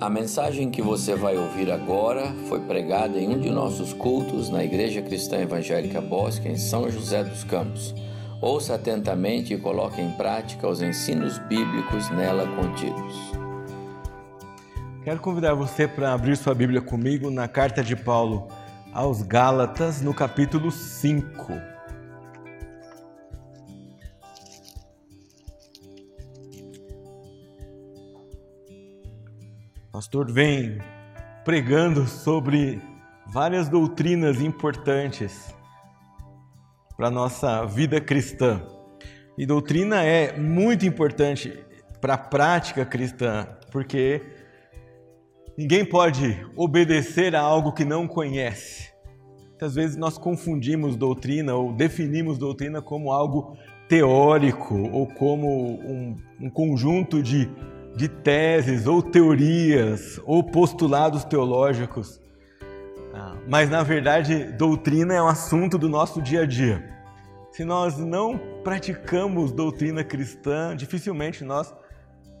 [0.00, 4.64] A mensagem que você vai ouvir agora foi pregada em um de nossos cultos na
[4.64, 7.94] Igreja Cristã Evangélica Bosque, em São José dos Campos.
[8.40, 13.14] Ouça atentamente e coloque em prática os ensinos bíblicos nela contidos.
[15.04, 18.48] Quero convidar você para abrir sua Bíblia comigo na carta de Paulo
[18.92, 21.73] aos Gálatas, no capítulo 5.
[29.94, 30.78] Pastor vem
[31.44, 32.82] pregando sobre
[33.32, 35.54] várias doutrinas importantes
[36.96, 38.60] para a nossa vida cristã.
[39.38, 41.56] E doutrina é muito importante
[42.00, 44.20] para a prática cristã, porque
[45.56, 48.92] ninguém pode obedecer a algo que não conhece.
[49.50, 53.56] Muitas vezes nós confundimos doutrina ou definimos doutrina como algo
[53.88, 57.48] teórico ou como um, um conjunto de
[57.94, 62.20] de teses ou teorias ou postulados teológicos.
[63.12, 66.82] Ah, mas na verdade, doutrina é um assunto do nosso dia a dia.
[67.52, 71.72] Se nós não praticamos doutrina cristã, dificilmente nós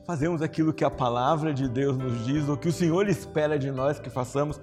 [0.04, 3.70] fazemos aquilo que a palavra de Deus nos diz ou que o Senhor espera de
[3.70, 4.60] nós que façamos,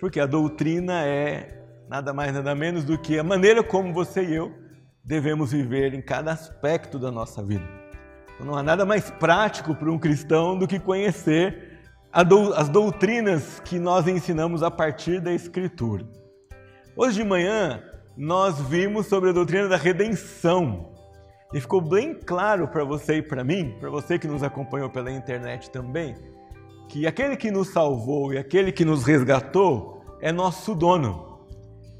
[0.00, 4.34] porque a doutrina é nada mais nada menos do que a maneira como você e
[4.34, 4.50] eu
[5.04, 7.79] devemos viver em cada aspecto da nossa vida.
[8.44, 11.78] Não há nada mais prático para um cristão do que conhecer
[12.12, 16.04] as doutrinas que nós ensinamos a partir da Escritura.
[16.96, 17.82] Hoje de manhã
[18.16, 20.90] nós vimos sobre a doutrina da redenção
[21.52, 25.10] e ficou bem claro para você e para mim, para você que nos acompanhou pela
[25.10, 26.16] internet também,
[26.88, 31.40] que aquele que nos salvou e aquele que nos resgatou é nosso dono.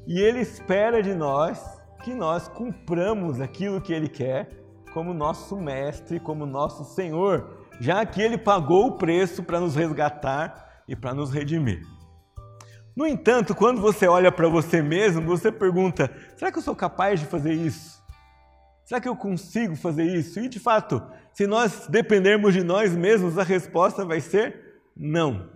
[0.07, 1.63] E ele espera de nós
[2.03, 4.60] que nós cumpramos aquilo que ele quer
[4.93, 10.83] como nosso mestre, como nosso Senhor, já que ele pagou o preço para nos resgatar
[10.87, 11.81] e para nos redimir.
[12.95, 17.19] No entanto, quando você olha para você mesmo, você pergunta: será que eu sou capaz
[17.19, 18.01] de fazer isso?
[18.83, 20.39] Será que eu consigo fazer isso?
[20.39, 21.01] E de fato,
[21.33, 25.49] se nós dependermos de nós mesmos, a resposta vai ser não.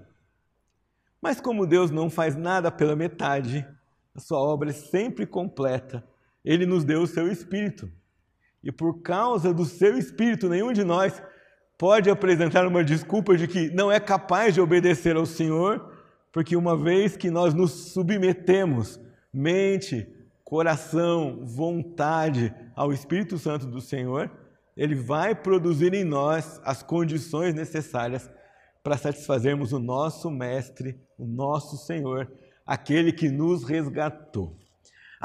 [1.22, 3.68] Mas como Deus não faz nada pela metade,
[4.14, 6.04] a sua obra é sempre completa.
[6.44, 7.92] Ele nos deu o seu espírito.
[8.66, 11.22] E por causa do seu espírito, nenhum de nós
[11.78, 15.94] pode apresentar uma desculpa de que não é capaz de obedecer ao Senhor,
[16.32, 19.00] porque uma vez que nós nos submetemos,
[19.32, 20.08] mente,
[20.44, 24.32] coração, vontade ao Espírito Santo do Senhor,
[24.76, 28.30] ele vai produzir em nós as condições necessárias
[28.84, 32.32] para satisfazermos o nosso Mestre, o nosso Senhor,
[32.66, 34.58] aquele que nos resgatou.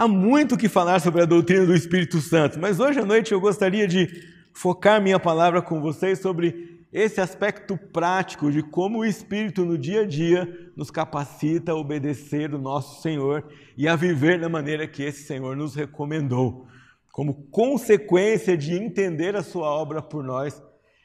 [0.01, 3.39] Há muito que falar sobre a doutrina do Espírito Santo, mas hoje à noite eu
[3.39, 4.09] gostaria de
[4.51, 10.01] focar minha palavra com vocês sobre esse aspecto prático de como o Espírito no dia
[10.01, 13.45] a dia nos capacita a obedecer o nosso Senhor
[13.77, 16.67] e a viver da maneira que esse Senhor nos recomendou,
[17.13, 20.63] como consequência de entender a sua obra por nós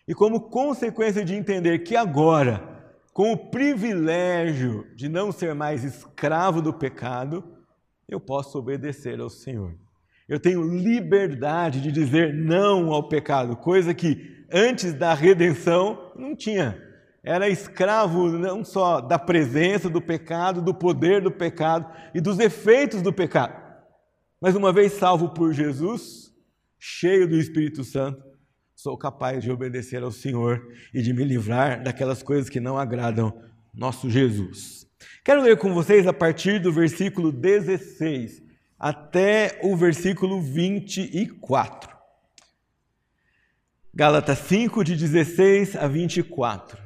[0.07, 2.63] e como consequência de entender que agora,
[3.11, 7.54] com o privilégio de não ser mais escravo do pecado,
[8.07, 9.75] eu posso obedecer ao Senhor.
[10.27, 16.81] Eu tenho liberdade de dizer não ao pecado, coisa que antes da redenção não tinha.
[17.23, 23.01] Era escravo não só da presença do pecado, do poder do pecado e dos efeitos
[23.01, 23.63] do pecado.
[24.39, 26.31] Mas uma vez salvo por Jesus,
[26.79, 28.23] cheio do Espírito Santo,
[28.75, 30.61] sou capaz de obedecer ao Senhor
[30.93, 33.33] e de me livrar daquelas coisas que não agradam
[33.73, 34.85] nosso Jesus.
[35.25, 38.43] Quero ler com vocês a partir do versículo 16
[38.77, 41.97] até o versículo 24.
[43.91, 46.79] Gálatas 5, de 16 a 24.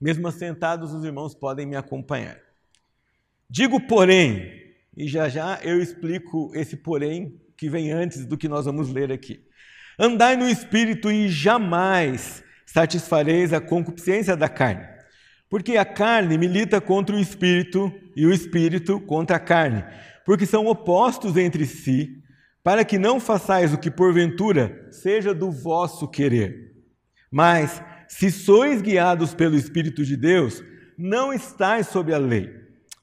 [0.00, 2.40] Mesmo assentados, os irmãos podem me acompanhar.
[3.46, 8.64] Digo, porém, e já já eu explico esse porém que vem antes do que nós
[8.64, 9.46] vamos ler aqui.
[9.98, 14.91] Andai no espírito e jamais satisfareis a concupiscência da carne
[15.52, 19.84] porque a carne milita contra o espírito e o espírito contra a carne,
[20.24, 22.22] porque são opostos entre si,
[22.64, 26.72] para que não façais o que porventura seja do vosso querer.
[27.30, 30.64] Mas, se sois guiados pelo Espírito de Deus,
[30.96, 32.50] não estáis sob a lei.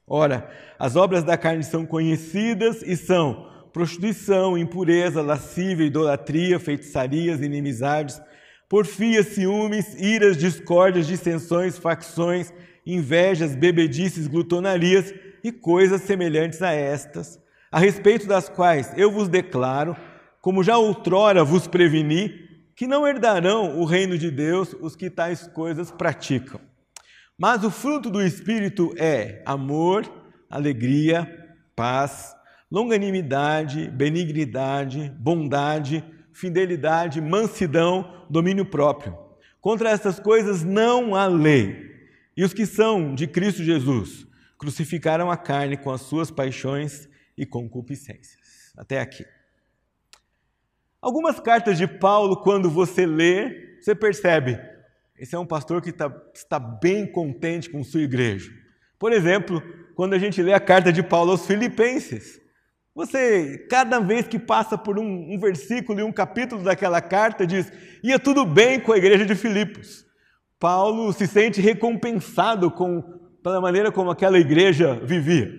[0.08, 0.50] Ora,
[0.80, 8.20] as obras da carne são conhecidas e são prostituição, impureza, lascívia, idolatria, feitiçarias, inimizades,
[8.70, 12.54] porfias, ciúmes, iras, discórdias, dissensões, facções,
[12.86, 15.14] invejas, bebedices, glutonarias
[15.44, 17.40] e coisas semelhantes a estas,
[17.72, 19.98] a respeito das quais eu vos declaro,
[20.40, 25.48] como já outrora vos preveni, que não herdarão o reino de Deus os que tais
[25.48, 26.62] coisas praticam.
[27.38, 30.10] Mas o fruto do Espírito é amor,
[30.50, 31.28] alegria,
[31.76, 32.36] paz,
[32.72, 39.18] longanimidade, benignidade, bondade, fidelidade, mansidão, domínio próprio.
[39.60, 41.90] Contra essas coisas não há lei.
[42.36, 44.26] E os que são de Cristo Jesus
[44.58, 48.74] crucificaram a carne com as suas paixões e concupiscências.
[48.78, 49.26] Até aqui.
[51.02, 54.60] Algumas cartas de Paulo, quando você lê, você percebe,
[55.18, 58.52] esse é um pastor que tá, está bem contente com sua igreja.
[58.98, 59.62] Por exemplo,
[59.96, 62.40] quando a gente lê a carta de Paulo aos Filipenses,
[63.00, 67.72] você, cada vez que passa por um, um versículo e um capítulo daquela carta, diz:
[68.04, 70.06] ia tudo bem com a igreja de Filipos.
[70.60, 73.02] Paulo se sente recompensado com,
[73.42, 75.50] pela maneira como aquela igreja vivia.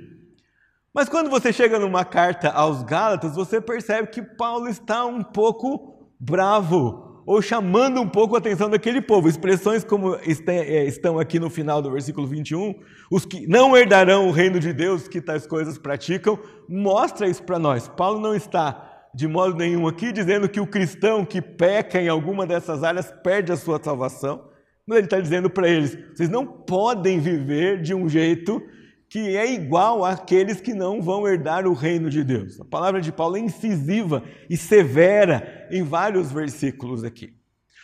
[0.92, 6.10] Mas quando você chega numa carta aos Gálatas, você percebe que Paulo está um pouco
[6.20, 9.28] bravo, ou chamando um pouco a atenção daquele povo.
[9.28, 12.74] Expressões como é, estão aqui no final do versículo 21,
[13.10, 16.38] os que não herdarão o reino de Deus, que tais coisas praticam,
[16.68, 17.88] mostra isso para nós.
[17.88, 22.46] Paulo não está de modo nenhum aqui dizendo que o cristão que peca em alguma
[22.46, 24.48] dessas áreas perde a sua salvação.
[24.86, 28.62] Mas ele está dizendo para eles: vocês não podem viver de um jeito
[29.10, 32.60] que é igual àqueles que não vão herdar o reino de Deus.
[32.60, 37.34] A palavra de Paulo é incisiva e severa em vários versículos aqui.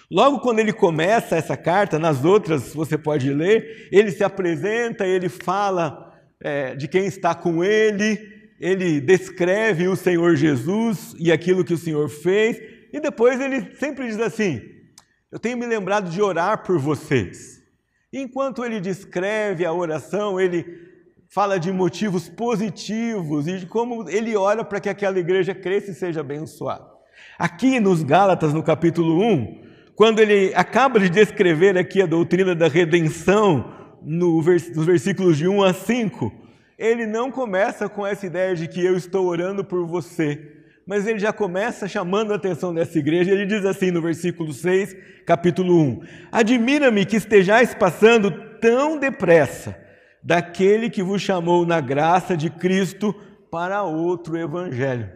[0.08, 5.28] Logo quando ele começa essa carta, nas outras você pode ler, ele se apresenta, ele
[5.28, 11.74] fala é, de quem está com ele, ele descreve o Senhor Jesus e aquilo que
[11.74, 12.56] o Senhor fez,
[12.92, 14.62] e depois ele sempre diz assim:
[15.32, 17.60] Eu tenho me lembrado de orar por vocês.
[18.12, 20.86] Enquanto ele descreve a oração, ele
[21.28, 25.94] fala de motivos positivos e de como ele ora para que aquela igreja cresça e
[25.94, 26.84] seja abençoada.
[27.38, 29.60] Aqui nos Gálatas, no capítulo 1,
[29.94, 35.48] quando ele acaba de descrever aqui a doutrina da redenção, no vers nos versículos de
[35.48, 36.32] 1 a 5,
[36.78, 40.52] ele não começa com essa ideia de que eu estou orando por você,
[40.86, 43.32] mas ele já começa chamando a atenção dessa igreja.
[43.32, 44.94] Ele diz assim no versículo 6,
[45.26, 46.00] capítulo 1:
[46.30, 48.30] Admira-me que estejais passando
[48.60, 49.85] tão depressa
[50.26, 53.14] daquele que vos chamou na graça de Cristo
[53.48, 55.08] para outro evangelho.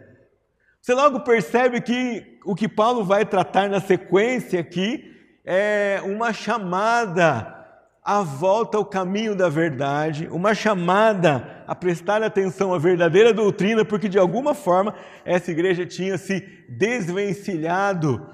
[0.81, 5.13] Você logo percebe que o que Paulo vai tratar na sequência aqui
[5.43, 7.53] é uma chamada
[8.01, 14.07] à volta ao caminho da verdade, uma chamada a prestar atenção à verdadeira doutrina, porque
[14.07, 18.25] de alguma forma essa igreja tinha se desvencilhado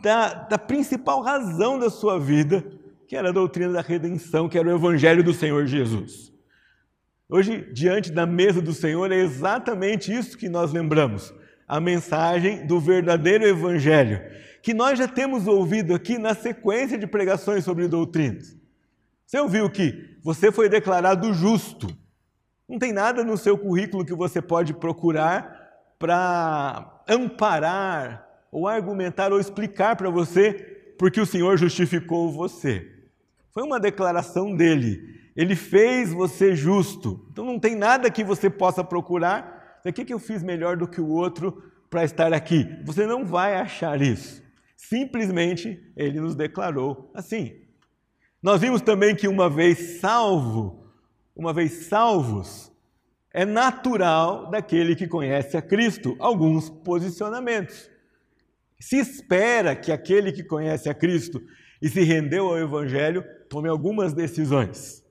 [0.00, 2.64] da, da principal razão da sua vida,
[3.12, 6.32] que era a doutrina da redenção, que era o Evangelho do Senhor Jesus.
[7.28, 11.30] Hoje, diante da mesa do Senhor, é exatamente isso que nós lembramos,
[11.68, 14.18] a mensagem do verdadeiro Evangelho,
[14.62, 18.56] que nós já temos ouvido aqui na sequência de pregações sobre doutrinas.
[19.26, 21.94] Você ouviu que você foi declarado justo.
[22.66, 29.38] Não tem nada no seu currículo que você pode procurar para amparar ou argumentar ou
[29.38, 32.91] explicar para você porque o Senhor justificou você.
[33.52, 35.20] Foi uma declaração dele.
[35.36, 37.26] Ele fez você justo.
[37.30, 39.80] Então não tem nada que você possa procurar.
[39.84, 42.66] O que, que eu fiz melhor do que o outro para estar aqui?
[42.84, 44.42] Você não vai achar isso.
[44.76, 47.62] Simplesmente ele nos declarou assim.
[48.42, 50.86] Nós vimos também que uma vez salvo,
[51.36, 52.72] uma vez salvos,
[53.32, 57.90] é natural daquele que conhece a Cristo alguns posicionamentos.
[58.80, 61.40] Se espera que aquele que conhece a Cristo
[61.82, 65.04] e se rendeu ao Evangelho tome algumas decisões.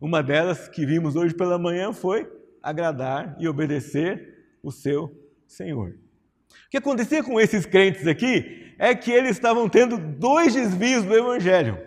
[0.00, 2.26] Uma delas que vimos hoje pela manhã foi
[2.62, 5.14] agradar e obedecer o seu
[5.46, 5.90] Senhor.
[5.90, 11.14] O que acontecia com esses crentes aqui é que eles estavam tendo dois desvios do
[11.14, 11.78] Evangelho.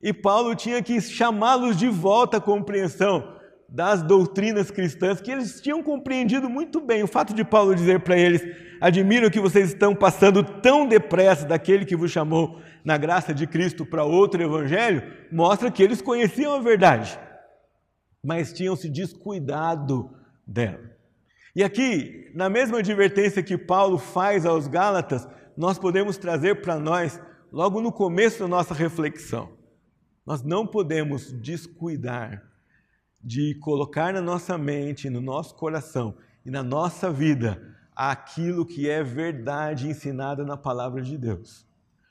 [0.00, 3.36] E Paulo tinha que chamá-los de volta à compreensão
[3.72, 7.02] das doutrinas cristãs que eles tinham compreendido muito bem.
[7.02, 8.42] O fato de Paulo dizer para eles:
[8.78, 13.86] Admiro que vocês estão passando tão depressa daquele que vos chamou na graça de Cristo
[13.86, 15.02] para outro evangelho,
[15.32, 17.18] mostra que eles conheciam a verdade,
[18.22, 20.10] mas tinham se descuidado
[20.46, 20.92] dela.
[21.56, 25.26] E aqui, na mesma advertência que Paulo faz aos Gálatas,
[25.56, 27.18] nós podemos trazer para nós,
[27.50, 29.50] logo no começo da nossa reflexão,
[30.26, 32.51] nós não podemos descuidar
[33.22, 36.14] de colocar na nossa mente, no nosso coração
[36.44, 37.62] e na nossa vida
[37.94, 41.66] aquilo que é verdade ensinada na palavra de Deus.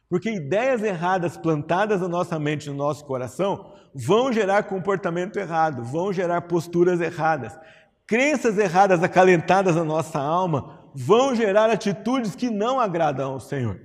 [0.10, 6.12] Porque ideias erradas plantadas na nossa mente, no nosso coração, vão gerar comportamento errado, vão
[6.12, 7.58] gerar posturas erradas.
[8.06, 13.80] Crenças erradas acalentadas na nossa alma vão gerar atitudes que não agradam ao Senhor.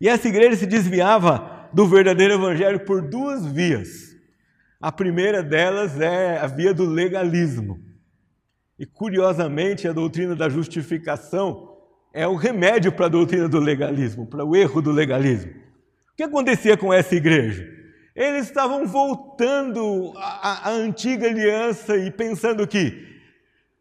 [0.00, 4.07] E essa igreja se desviava do verdadeiro evangelho por duas vias.
[4.80, 7.80] A primeira delas é a via do legalismo.
[8.78, 11.76] E curiosamente, a doutrina da justificação
[12.14, 15.50] é o remédio para a doutrina do legalismo, para o erro do legalismo.
[15.50, 17.66] O que acontecia com essa igreja?
[18.14, 23.06] Eles estavam voltando à, antiga aliança e pensando que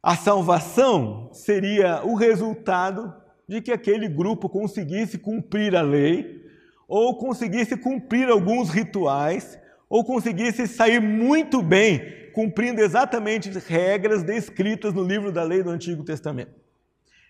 [0.01, 3.13] a salvação seria o resultado
[3.47, 6.43] de que aquele grupo conseguisse cumprir a lei,
[6.87, 15.03] ou conseguisse cumprir alguns rituais, ou conseguisse sair muito bem cumprindo exatamente regras descritas no
[15.03, 16.53] livro da lei do Antigo Testamento.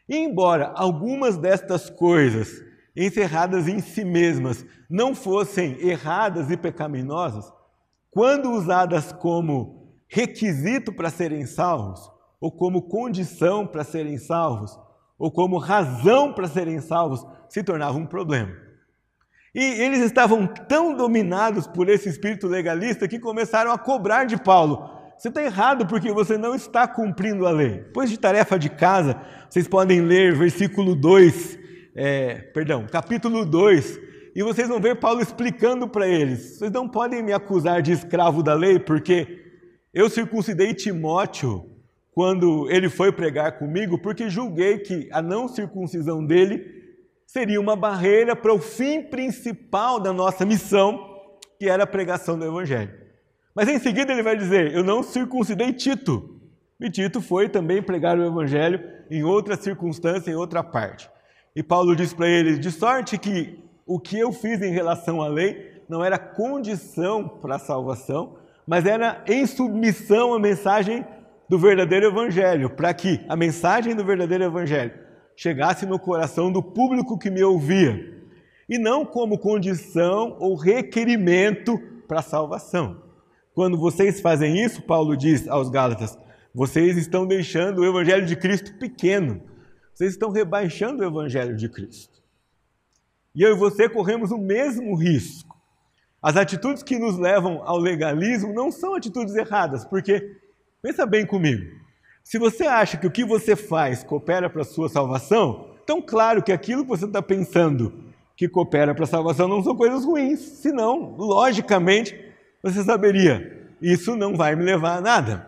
[0.09, 2.61] E embora algumas destas coisas
[2.95, 7.51] encerradas em si mesmas não fossem erradas e pecaminosas,
[8.11, 14.77] quando usadas como requisito para serem salvos, ou como condição para serem salvos,
[15.17, 18.66] ou como razão para serem salvos, se tornava um problema.
[19.53, 24.89] E eles estavam tão dominados por esse espírito legalista que começaram a cobrar de Paulo:
[25.17, 27.79] você está errado porque você não está cumprindo a lei.
[27.79, 31.57] Depois de tarefa de casa, vocês podem ler versículo 2,
[31.95, 33.99] é, perdão, capítulo 2,
[34.35, 38.43] e vocês vão ver Paulo explicando para eles: vocês não podem me acusar de escravo
[38.43, 39.43] da lei porque
[39.91, 41.65] eu circuncidei Timóteo
[42.11, 46.76] quando ele foi pregar comigo, porque julguei que a não circuncisão dele
[47.37, 51.19] seria uma barreira para o fim principal da nossa missão,
[51.59, 52.91] que era a pregação do Evangelho.
[53.53, 56.35] Mas em seguida ele vai dizer: Eu não circuncidei Tito.
[56.79, 61.07] E Tito foi também pregar o Evangelho em outra circunstância, em outra parte.
[61.55, 65.27] E Paulo diz para ele: De sorte que o que eu fiz em relação à
[65.27, 71.05] lei não era condição para a salvação, mas era em submissão à mensagem
[71.47, 75.06] do verdadeiro evangelho, para que a mensagem do verdadeiro evangelho
[75.37, 78.25] chegasse no coração do público que me ouvia,
[78.67, 81.77] e não como condição ou requerimento
[82.07, 83.01] para salvação.
[83.53, 86.17] Quando vocês fazem isso, Paulo diz aos Gálatas,
[86.53, 89.41] vocês estão deixando o evangelho de Cristo pequeno.
[89.93, 92.21] Vocês estão rebaixando o evangelho de Cristo.
[93.33, 95.55] E eu e você corremos o mesmo risco.
[96.21, 100.35] As atitudes que nos levam ao legalismo não são atitudes erradas, porque
[100.81, 101.65] Pensa bem comigo.
[102.27, 106.43] Se você acha que o que você faz coopera para a sua salvação, então claro
[106.43, 108.03] que aquilo que você está pensando
[108.35, 110.41] que coopera para a salvação não são coisas ruins.
[110.41, 112.19] Senão, logicamente,
[112.61, 115.47] você saberia, isso não vai me levar a nada.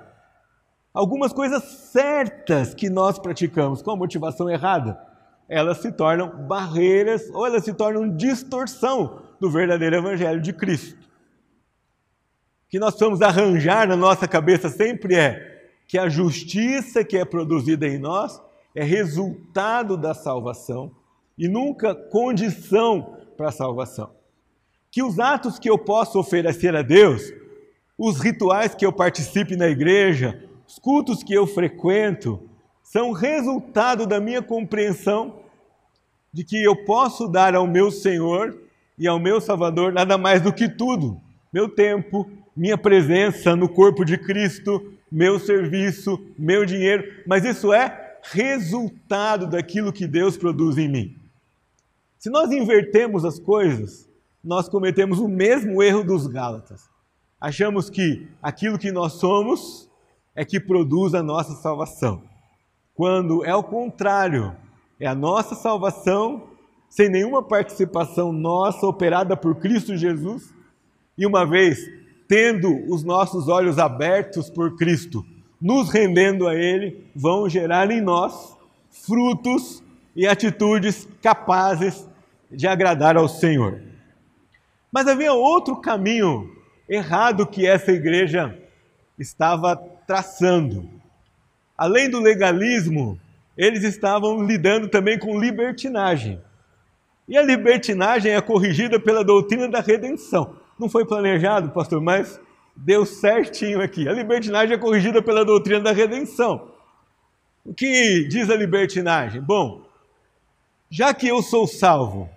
[0.93, 4.97] Algumas coisas certas que nós praticamos com a motivação errada,
[5.49, 11.09] elas se tornam barreiras ou elas se tornam distorção do verdadeiro evangelho de Cristo
[12.69, 15.48] que nós precisamos arranjar na nossa cabeça sempre é
[15.89, 18.39] que a justiça que é produzida em nós
[18.75, 20.91] é resultado da salvação
[21.35, 24.11] e nunca condição para a salvação.
[24.91, 27.33] Que os atos que eu posso oferecer a Deus,
[27.97, 32.39] os rituais que eu participe na igreja, os cultos que eu frequento,
[32.83, 35.39] são resultado da minha compreensão
[36.31, 38.55] de que eu posso dar ao meu Senhor
[38.95, 41.19] e ao meu Salvador nada mais do que tudo:
[41.51, 48.17] meu tempo, minha presença no corpo de Cristo, meu serviço, meu dinheiro, mas isso é
[48.23, 51.15] resultado daquilo que Deus produz em mim.
[52.17, 54.09] Se nós invertemos as coisas,
[54.43, 56.89] nós cometemos o mesmo erro dos Gálatas.
[57.39, 59.89] Achamos que aquilo que nós somos
[60.35, 62.21] é que produz a nossa salvação.
[62.93, 64.55] Quando é o contrário,
[64.99, 66.49] é a nossa salvação
[66.89, 70.53] sem nenhuma participação nossa operada por Cristo Jesus.
[71.17, 71.79] E uma vez
[72.29, 75.25] tendo os nossos olhos abertos por Cristo,
[75.59, 78.55] nos rendendo a Ele, vão gerar em nós
[78.91, 79.83] frutos
[80.15, 82.07] e atitudes capazes
[82.51, 83.81] de agradar ao Senhor.
[84.91, 86.55] Mas havia outro caminho
[86.87, 88.55] errado que essa igreja
[89.17, 90.87] estava traçando.
[91.75, 93.19] Além do legalismo,
[93.57, 96.39] eles estavam lidando também com libertinagem.
[97.27, 100.59] E a libertinagem é corrigida pela doutrina da redenção.
[100.79, 102.39] Não foi planejado, pastor, mas
[102.73, 104.07] deu certinho aqui.
[104.07, 106.71] A libertinagem é corrigida pela doutrina da redenção.
[107.65, 109.41] O que diz a libertinagem?
[109.41, 109.81] Bom,
[110.89, 112.29] já que eu sou salvo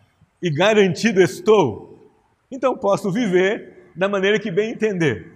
[0.42, 2.10] e garantido estou,
[2.50, 5.32] então posso viver da maneira que bem entender.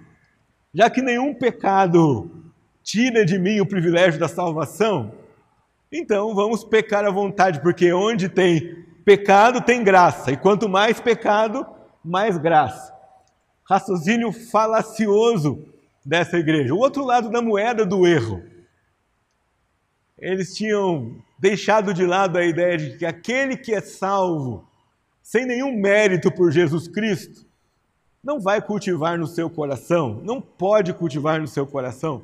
[0.74, 2.28] Já que nenhum pecado
[2.82, 5.12] tira de mim o privilégio da salvação,
[5.92, 11.64] então vamos pecar à vontade, porque onde tem pecado tem graça, e quanto mais pecado,
[12.04, 12.95] mais graça
[13.68, 15.66] raciocínio falacioso
[16.04, 16.74] dessa igreja.
[16.74, 18.42] O outro lado da moeda do erro.
[20.18, 24.66] Eles tinham deixado de lado a ideia de que aquele que é salvo
[25.26, 27.44] sem nenhum mérito por Jesus Cristo,
[28.22, 32.22] não vai cultivar no seu coração, não pode cultivar no seu coração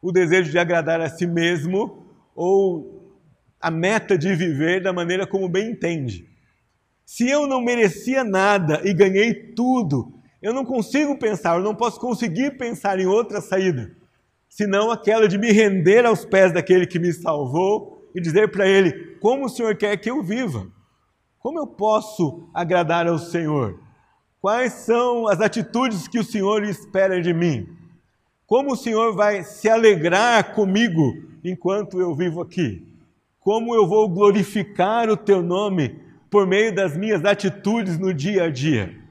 [0.00, 3.12] o desejo de agradar a si mesmo ou
[3.60, 6.28] a meta de viver da maneira como bem entende.
[7.04, 10.12] Se eu não merecia nada e ganhei tudo,
[10.44, 13.96] eu não consigo pensar, eu não posso conseguir pensar em outra saída,
[14.46, 19.16] senão aquela de me render aos pés daquele que me salvou e dizer para ele:
[19.22, 20.66] como o Senhor quer que eu viva?
[21.38, 23.80] Como eu posso agradar ao Senhor?
[24.38, 27.66] Quais são as atitudes que o Senhor espera de mim?
[28.46, 32.86] Como o Senhor vai se alegrar comigo enquanto eu vivo aqui?
[33.40, 35.98] Como eu vou glorificar o teu nome
[36.30, 39.03] por meio das minhas atitudes no dia a dia?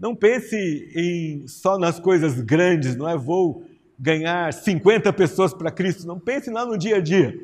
[0.00, 0.56] Não pense
[0.94, 3.16] em só nas coisas grandes, não é?
[3.16, 3.64] Vou
[3.98, 7.34] ganhar 50 pessoas para Cristo, não pense lá no dia a dia.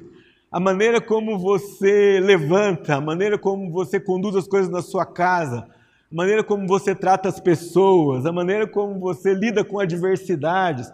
[0.52, 5.66] A maneira como você levanta, a maneira como você conduz as coisas na sua casa,
[5.66, 10.92] a maneira como você trata as pessoas, a maneira como você lida com adversidades,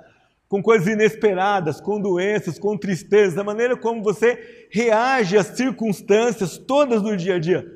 [0.49, 7.03] com coisas inesperadas, com doenças, com tristezas, a maneira como você reage às circunstâncias todas
[7.03, 7.71] do dia a dia,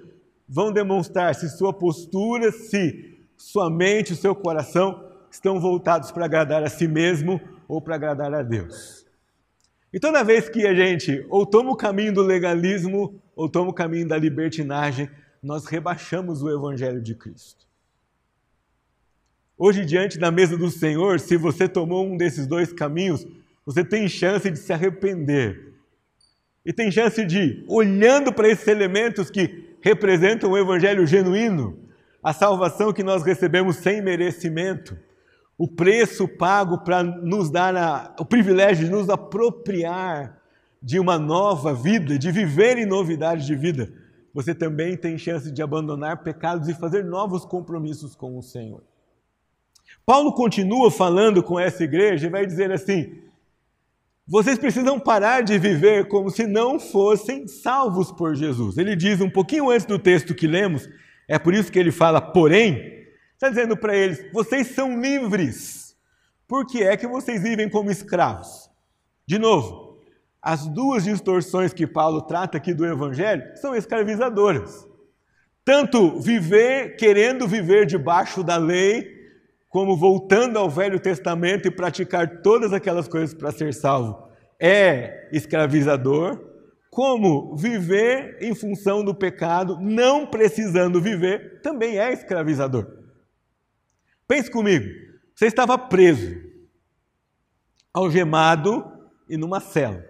[0.49, 6.63] vão demonstrar se sua postura, se sua mente, o seu coração estão voltados para agradar
[6.63, 9.05] a si mesmo ou para agradar a Deus.
[9.93, 13.75] E toda vez que a gente ou toma o caminho do legalismo ou toma o
[13.75, 15.09] caminho da libertinagem,
[15.43, 17.65] nós rebaixamos o Evangelho de Cristo.
[19.57, 23.25] Hoje, diante da mesa do Senhor, se você tomou um desses dois caminhos,
[23.65, 25.75] você tem chance de se arrepender.
[26.67, 31.79] E tem chance de, olhando para esses elementos que representam o Evangelho genuíno,
[32.25, 34.97] a salvação que nós recebemos sem merecimento,
[35.59, 40.41] o preço pago para nos dar a, o privilégio de nos apropriar
[40.83, 43.93] de uma nova vida, de viver em novidade de vida,
[44.33, 48.83] você também tem chance de abandonar pecados e fazer novos compromissos com o Senhor.
[50.05, 53.19] Paulo continua falando com essa igreja e vai dizer assim:
[54.27, 58.79] vocês precisam parar de viver como se não fossem salvos por Jesus.
[58.79, 60.89] Ele diz um pouquinho antes do texto que lemos,
[61.29, 62.95] é por isso que ele fala, porém,
[63.35, 65.95] Está dizendo para eles: vocês são livres.
[66.49, 68.71] Por que é que vocês vivem como escravos?
[69.27, 69.99] De novo,
[70.41, 74.87] as duas distorções que Paulo trata aqui do Evangelho são escravizadoras.
[75.65, 79.11] Tanto viver querendo viver debaixo da lei,
[79.69, 84.29] como voltando ao Velho Testamento e praticar todas aquelas coisas para ser salvo,
[84.61, 86.39] é escravizador,
[86.95, 92.87] como viver em função do pecado, não precisando viver, também é escravizador.
[94.29, 94.87] Pense comigo,
[95.35, 96.37] você estava preso,
[97.93, 98.85] algemado
[99.29, 100.05] e numa cela.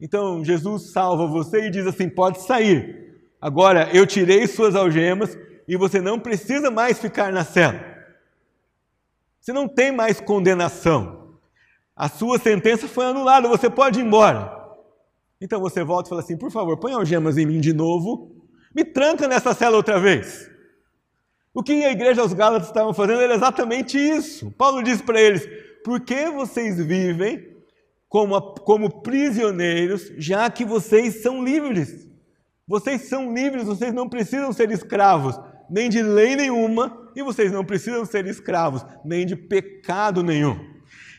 [0.00, 3.20] Então Jesus salva você e diz assim: pode sair.
[3.40, 7.80] Agora eu tirei suas algemas e você não precisa mais ficar na cela.
[9.40, 11.38] Você não tem mais condenação.
[11.96, 14.61] A sua sentença foi anulada, você pode ir embora.
[15.42, 18.30] Então você volta e fala assim: por favor, põe algemas em mim de novo,
[18.72, 20.48] me tranca nessa cela outra vez.
[21.52, 24.52] O que a igreja aos Gálatas estavam fazendo era exatamente isso.
[24.52, 25.44] Paulo diz para eles:
[25.84, 27.56] por que vocês vivem
[28.08, 32.08] como, como prisioneiros, já que vocês são livres?
[32.64, 37.64] Vocês são livres, vocês não precisam ser escravos, nem de lei nenhuma, e vocês não
[37.64, 40.71] precisam ser escravos, nem de pecado nenhum.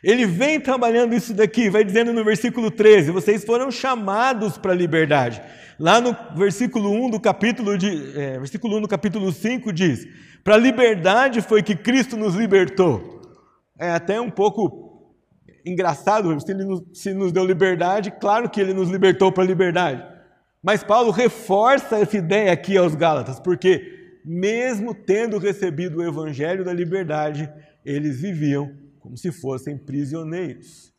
[0.04, 4.76] Ele vem trabalhando isso daqui, vai dizendo no versículo 13: vocês foram chamados para a
[4.76, 5.42] liberdade.
[5.80, 10.06] Lá no versículo 1 do capítulo, de, é, versículo 1 do capítulo 5 diz:
[10.44, 13.22] Para a liberdade foi que Cristo nos libertou.
[13.80, 15.14] É até um pouco
[15.66, 19.48] engraçado, se ele nos, se nos deu liberdade, claro que ele nos libertou para a
[19.48, 20.04] liberdade.
[20.62, 26.74] Mas Paulo reforça essa ideia aqui aos Gálatas, porque mesmo tendo recebido o evangelho da
[26.74, 27.50] liberdade,
[27.86, 30.94] eles viviam como se fossem prisioneiros.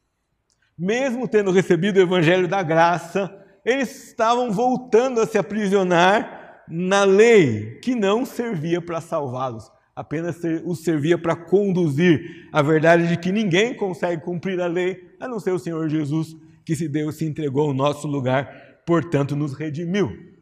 [0.79, 7.79] Mesmo tendo recebido o evangelho da graça, eles estavam voltando a se aprisionar na lei
[7.81, 13.75] que não servia para salvá-los, apenas os servia para conduzir a verdade de que ninguém
[13.75, 17.69] consegue cumprir a lei, a não ser o Senhor Jesus, que se deu, se entregou
[17.69, 20.34] ao nosso lugar, portanto nos redimiu.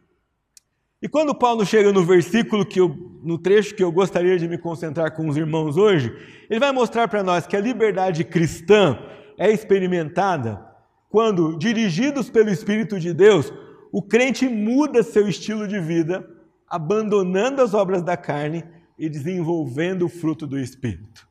[1.03, 2.89] E quando Paulo chega no versículo que eu,
[3.25, 6.17] no trecho que eu gostaria de me concentrar com os irmãos hoje,
[6.49, 8.97] ele vai mostrar para nós que a liberdade cristã
[9.37, 10.65] é experimentada
[11.09, 13.53] quando, dirigidos pelo Espírito de Deus,
[13.91, 16.25] o crente muda seu estilo de vida,
[16.69, 18.65] abandonando as obras da carne
[18.97, 21.29] e desenvolvendo o fruto do Espírito.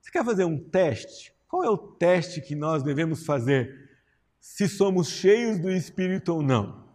[0.00, 1.32] Você quer fazer um teste?
[1.46, 3.88] Qual é o teste que nós devemos fazer
[4.40, 6.89] se somos cheios do Espírito ou não?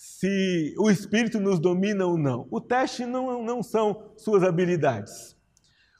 [0.00, 2.48] Se o Espírito nos domina ou não.
[2.50, 5.36] O teste não, não são suas habilidades.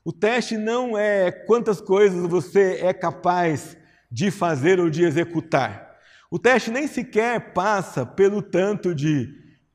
[0.02, 3.76] O teste não é quantas coisas você é capaz
[4.10, 5.98] de fazer ou de executar.
[6.30, 9.34] O teste nem sequer passa pelo tanto de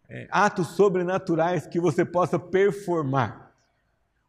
[0.09, 3.53] é, atos sobrenaturais que você possa performar.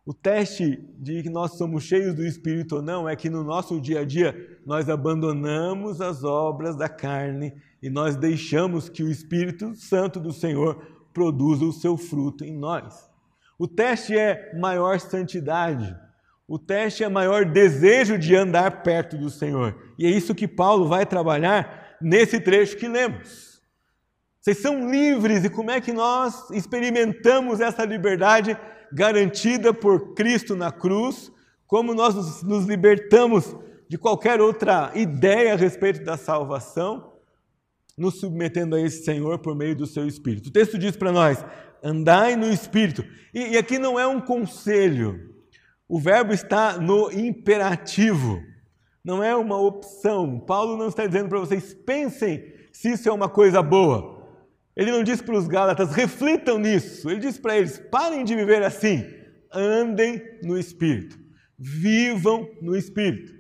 [0.05, 3.81] O teste de que nós somos cheios do Espírito ou não é que no nosso
[3.81, 7.55] dia a dia nós abandonamos as obras da carne
[7.87, 13.09] e nós deixamos que o Espírito Santo do Senhor produza o seu fruto em nós.
[13.57, 15.97] O teste é maior santidade.
[16.49, 19.81] O teste é maior desejo de andar perto do Senhor.
[19.97, 23.63] E é isso que Paulo vai trabalhar nesse trecho que lemos.
[24.41, 28.59] Vocês são livres e como é que nós experimentamos essa liberdade
[28.93, 31.31] garantida por Cristo na cruz,
[31.69, 33.55] como nós nos libertamos
[33.89, 37.15] de qualquer outra ideia a respeito da salvação,
[37.97, 40.49] nos submetendo a esse Senhor por meio do seu Espírito.
[40.49, 41.45] O texto diz para nós:
[41.83, 43.05] andai no Espírito.
[43.33, 45.35] E, e aqui não é um conselho,
[45.89, 48.43] o verbo está no imperativo,
[49.05, 50.41] não é uma opção.
[50.41, 54.17] Paulo não está dizendo para vocês pensem se isso é uma coisa boa.
[54.77, 57.09] Ele não diz para os Gálatas, reflitam nisso.
[57.09, 59.07] Ele diz para eles, parem de viver assim.
[59.51, 61.19] Andem no Espírito.
[61.59, 63.36] Vivam no Espírito.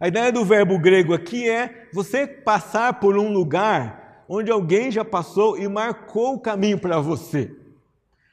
[0.00, 5.04] A ideia do verbo grego aqui é você passar por um lugar onde alguém já
[5.04, 7.54] passou e marcou o caminho para você.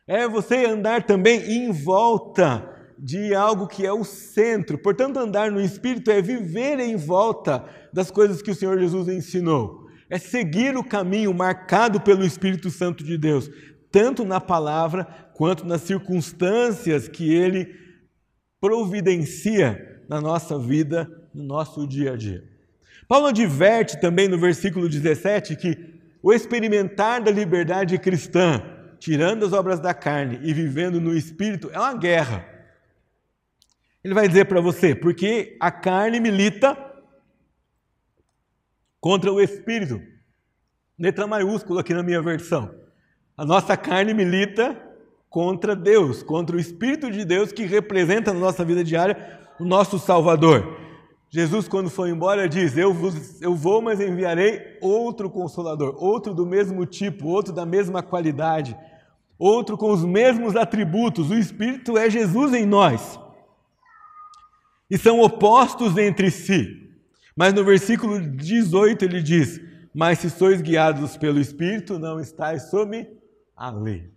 [0.07, 4.77] É você andar também em volta de algo que é o centro.
[4.77, 9.87] Portanto, andar no Espírito é viver em volta das coisas que o Senhor Jesus ensinou
[10.09, 13.49] é seguir o caminho marcado pelo Espírito Santo de Deus,
[13.91, 17.75] tanto na palavra quanto nas circunstâncias que ele
[18.59, 22.43] providencia na nossa vida, no nosso dia a dia.
[23.07, 28.61] Paulo adverte também no versículo 17 que o experimentar da liberdade cristã,
[28.97, 32.43] tirando as obras da carne e vivendo no espírito, é uma guerra.
[34.03, 36.75] Ele vai dizer para você, porque a carne milita
[38.99, 40.01] contra o espírito.
[40.97, 42.73] Letra maiúscula aqui na minha versão.
[43.37, 44.75] A nossa carne milita
[45.29, 49.99] contra Deus, contra o Espírito de Deus que representa na nossa vida diária o nosso
[49.99, 50.86] Salvador.
[51.29, 56.45] Jesus, quando foi embora, diz: eu, vos, eu vou, mas enviarei outro consolador, outro do
[56.45, 58.77] mesmo tipo, outro da mesma qualidade,
[59.37, 61.29] outro com os mesmos atributos.
[61.29, 63.19] O Espírito é Jesus em nós.
[64.89, 66.87] E são opostos entre si.
[67.35, 69.59] Mas no versículo 18 ele diz:
[69.93, 73.05] Mas se sois guiados pelo Espírito, não estáis sob
[73.55, 74.09] a lei.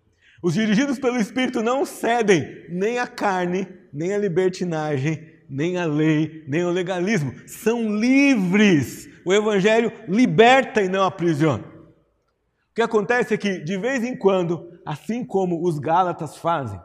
[0.43, 6.45] Os dirigidos pelo Espírito não cedem nem à carne, nem à libertinagem, nem à lei,
[6.47, 7.35] nem ao legalismo.
[7.47, 9.09] São livres.
[9.27, 11.65] O Evangelho liberta e não aprisiona.
[11.65, 16.81] O que acontece é que, de vez em quando, assim como os Gálatas fazem,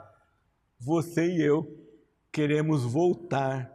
[0.79, 1.85] você e eu
[2.31, 3.71] queremos voltar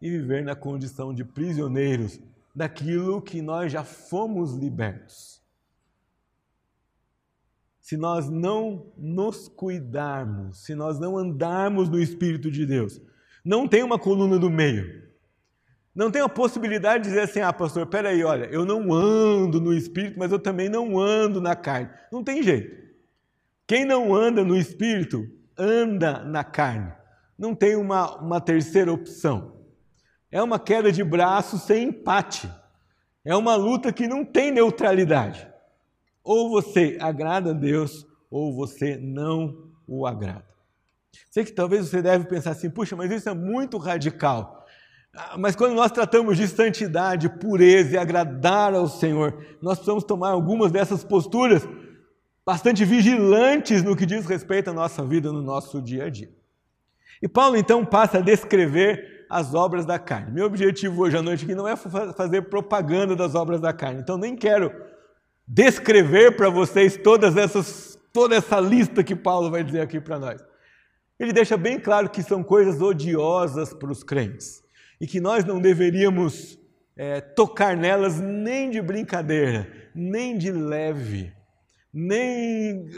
[0.00, 2.20] e viver na condição de prisioneiros
[2.54, 5.42] daquilo que nós já fomos libertos.
[7.80, 13.00] Se nós não nos cuidarmos, se nós não andarmos no Espírito de Deus,
[13.44, 15.04] não tem uma coluna do meio.
[15.94, 19.72] Não tem a possibilidade de dizer assim, ah, pastor, peraí, olha, eu não ando no
[19.72, 21.90] Espírito, mas eu também não ando na carne.
[22.10, 22.82] Não tem jeito.
[23.66, 25.24] Quem não anda no Espírito,
[25.56, 26.92] anda na carne.
[27.38, 29.54] Não tem uma, uma terceira opção.
[30.32, 32.50] É uma queda de braço sem empate.
[33.24, 35.48] É uma luta que não tem neutralidade.
[36.24, 40.53] Ou você agrada a Deus, ou você não o agrada.
[41.30, 44.64] Sei que talvez você deve pensar assim, puxa, mas isso é muito radical.
[45.14, 50.30] Ah, mas quando nós tratamos de santidade, pureza e agradar ao Senhor, nós precisamos tomar
[50.30, 51.66] algumas dessas posturas
[52.44, 56.30] bastante vigilantes no que diz respeito à nossa vida, no nosso dia a dia.
[57.22, 60.32] E Paulo então passa a descrever as obras da carne.
[60.32, 64.00] Meu objetivo hoje à noite aqui não é fazer propaganda das obras da carne.
[64.00, 64.72] Então nem quero
[65.46, 70.40] descrever para vocês todas essas toda essa lista que Paulo vai dizer aqui para nós.
[71.18, 74.62] Ele deixa bem claro que são coisas odiosas para os crentes
[75.00, 76.58] e que nós não deveríamos
[76.96, 81.32] é, tocar nelas nem de brincadeira, nem de leve,
[81.92, 82.88] nem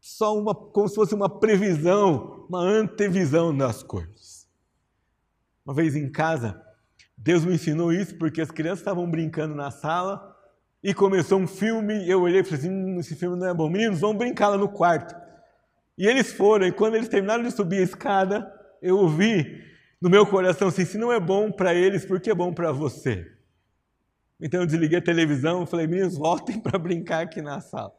[0.00, 4.46] só uma, como se fosse uma previsão, uma antevisão das coisas.
[5.64, 6.62] Uma vez em casa,
[7.18, 10.36] Deus me ensinou isso porque as crianças estavam brincando na sala
[10.82, 12.08] e começou um filme.
[12.08, 13.68] Eu olhei e falei assim: hum, esse filme não é bom.
[13.68, 15.25] Meninos, vão brincar lá no quarto.
[15.96, 19.64] E eles foram, e quando eles terminaram de subir a escada, eu ouvi
[20.00, 22.72] no meu coração assim: se não é bom para eles, por que é bom para
[22.72, 23.30] você?
[24.40, 27.92] Então eu desliguei a televisão e falei: meninos, voltem para brincar aqui na sala.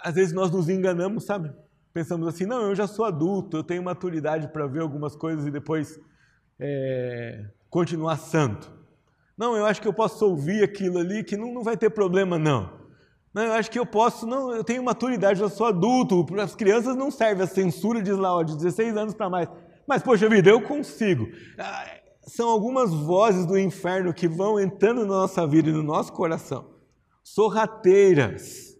[0.00, 1.52] às vezes nós nos enganamos, sabe?
[1.92, 5.50] Pensamos assim, não, eu já sou adulto, eu tenho maturidade para ver algumas coisas e
[5.50, 5.98] depois
[6.60, 8.70] é, continuar santo.
[9.36, 12.38] Não, eu acho que eu posso ouvir aquilo ali que não, não vai ter problema,
[12.38, 12.85] não.
[13.36, 16.24] Não, eu acho que eu posso, não, eu tenho maturidade, eu sou adulto.
[16.24, 19.46] Para as crianças não serve a censura, diz lá, ó, de 16 anos para mais.
[19.86, 21.28] Mas, poxa vida, eu consigo.
[21.58, 26.14] Ah, são algumas vozes do inferno que vão entrando na nossa vida e no nosso
[26.14, 26.70] coração,
[27.22, 28.74] sorrateiras.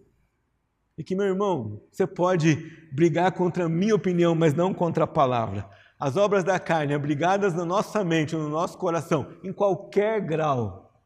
[0.97, 2.55] E que, meu irmão, você pode
[2.91, 5.69] brigar contra a minha opinião, mas não contra a palavra.
[5.99, 10.99] As obras da carne, abrigadas na nossa mente, no nosso coração, em qualquer grau,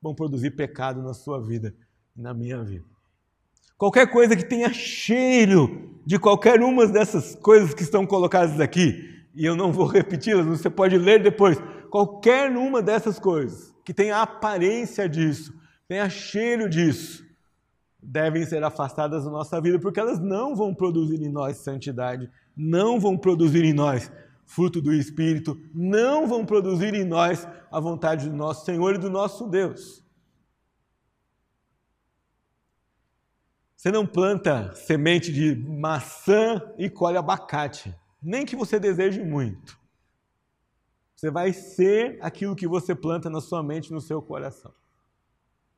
[0.00, 1.74] vão produzir pecado na sua vida
[2.16, 2.84] na minha vida.
[3.76, 9.44] Qualquer coisa que tenha cheiro de qualquer uma dessas coisas que estão colocadas aqui, e
[9.44, 11.58] eu não vou repeti-las, você pode ler depois.
[11.90, 15.52] Qualquer uma dessas coisas que tenha aparência disso,
[15.86, 17.24] tenha cheiro disso,
[18.02, 22.98] devem ser afastadas da nossa vida, porque elas não vão produzir em nós santidade, não
[22.98, 24.10] vão produzir em nós
[24.46, 29.10] fruto do Espírito, não vão produzir em nós a vontade do nosso Senhor e do
[29.10, 30.05] nosso Deus.
[33.76, 37.94] Você não planta semente de maçã e colhe abacate
[38.26, 39.78] nem que você deseje muito.
[41.14, 44.72] Você vai ser aquilo que você planta na sua mente, no seu coração.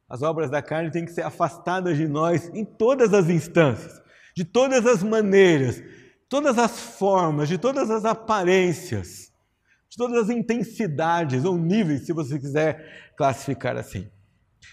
[0.08, 4.00] As obras da carne têm que ser afastadas de nós em todas as instâncias,
[4.34, 5.82] de todas as maneiras,
[6.28, 9.30] todas as formas, de todas as aparências,
[9.88, 14.10] de todas as intensidades ou níveis, se você quiser classificar assim.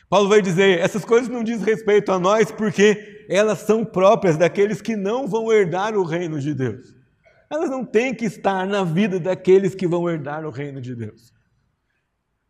[0.09, 4.81] Paulo vai dizer: essas coisas não dizem respeito a nós porque elas são próprias daqueles
[4.81, 6.95] que não vão herdar o reino de Deus
[7.49, 11.33] elas não têm que estar na vida daqueles que vão herdar o reino de Deus.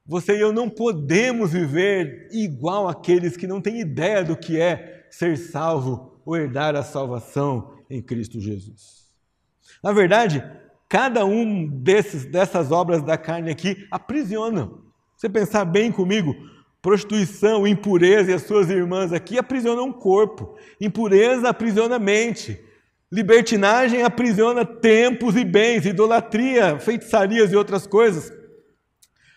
[0.05, 5.07] Você e eu não podemos viver igual aqueles que não têm ideia do que é
[5.09, 9.05] ser salvo ou herdar a salvação em Cristo Jesus.
[9.83, 10.43] Na verdade,
[10.87, 14.83] cada um desses, dessas obras da carne aqui aprisionam.
[15.15, 16.35] Você pensar bem comigo,
[16.85, 22.63] prostituição, impureza e as suas irmãs aqui aprisionam o corpo, impureza aprisiona a mente,
[23.11, 28.31] Libertinagem aprisiona tempos e bens, idolatria, feitiçarias e outras coisas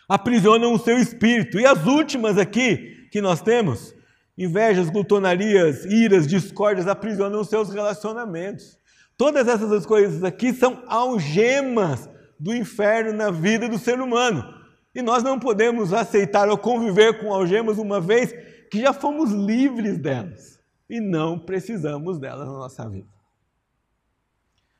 [0.06, 1.58] aprisionam o seu espírito.
[1.58, 3.94] E as últimas aqui que nós temos,
[4.36, 8.76] invejas, glutonarias, iras, discórdias, aprisionam os seus relacionamentos.
[9.16, 14.57] Todas essas coisas aqui são algemas do inferno na vida do ser humano.
[14.98, 18.34] E nós não podemos aceitar ou conviver com algemas uma vez
[18.68, 20.58] que já fomos livres delas
[20.90, 23.06] e não precisamos delas na nossa vida.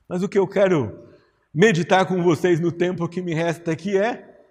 [0.08, 1.04] Mas o que eu quero
[1.54, 4.42] meditar com vocês no tempo que me resta aqui é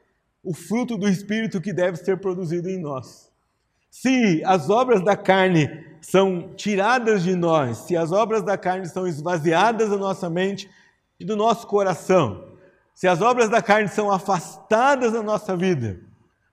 [0.41, 3.29] o fruto do Espírito que deve ser produzido em nós.
[3.91, 5.67] Se as obras da carne
[5.99, 10.69] são tiradas de nós, se as obras da carne são esvaziadas da nossa mente
[11.19, 12.46] e do nosso coração,
[12.97, 15.99] se as obras da carne são afastadas da nossa vida,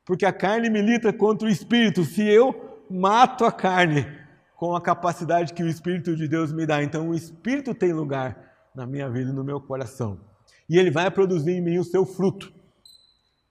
[0.04, 4.06] porque a carne milita contra o espírito, se eu mato a carne
[4.54, 8.36] com a capacidade que o Espírito de Deus me dá, então o espírito tem lugar
[8.74, 10.20] na minha vida no meu coração.
[10.68, 12.52] E ele vai produzir em mim o seu fruto.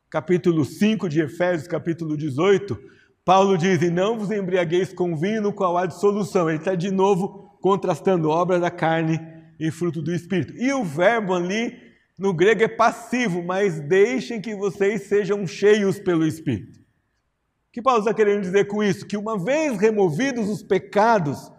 [0.08, 2.80] Capítulo 5 de Efésios, capítulo 18,
[3.26, 6.48] Paulo diz: E não vos embriagueis com vinho qual há dissolução.
[6.48, 9.20] Ele está de novo contrastando obra da carne
[9.60, 10.54] e fruto do Espírito.
[10.58, 16.26] E o verbo ali no grego é passivo, mas deixem que vocês sejam cheios pelo
[16.26, 16.80] Espírito.
[16.80, 19.06] O que Paulo está querendo dizer com isso?
[19.08, 21.52] Que uma vez removidos os pecados,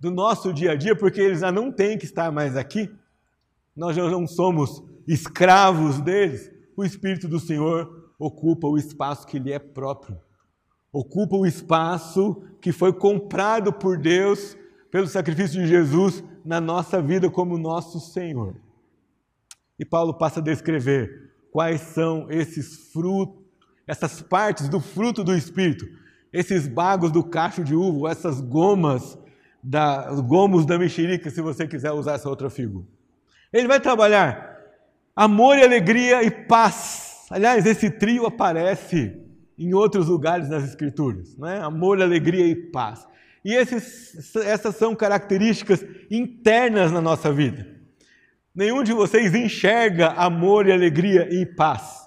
[0.00, 2.90] do nosso dia a dia, porque eles já não têm que estar mais aqui,
[3.76, 9.52] nós já não somos escravos deles, o Espírito do Senhor ocupa o espaço que lhe
[9.52, 10.18] é próprio,
[10.90, 14.56] ocupa o espaço que foi comprado por Deus
[14.90, 18.56] pelo sacrifício de Jesus na nossa vida como nosso Senhor.
[19.80, 23.42] E Paulo passa a descrever quais são esses frutos,
[23.86, 25.88] essas partes do fruto do Espírito,
[26.30, 29.18] esses bagos do cacho de uva, essas gomas
[29.62, 32.84] da gomos da mexerica, se você quiser usar essa outra figura.
[33.50, 34.54] Ele vai trabalhar
[35.16, 37.26] amor e alegria e paz.
[37.30, 39.18] Aliás, esse trio aparece
[39.58, 41.58] em outros lugares nas Escrituras, não é?
[41.58, 43.08] Amor, alegria e paz.
[43.42, 47.79] E esses, essas são características internas na nossa vida.
[48.60, 52.06] Nenhum de vocês enxerga amor e alegria e paz.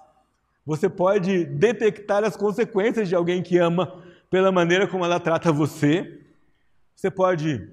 [0.63, 6.19] Você pode detectar as consequências de alguém que ama pela maneira como ela trata você,
[6.95, 7.67] você pode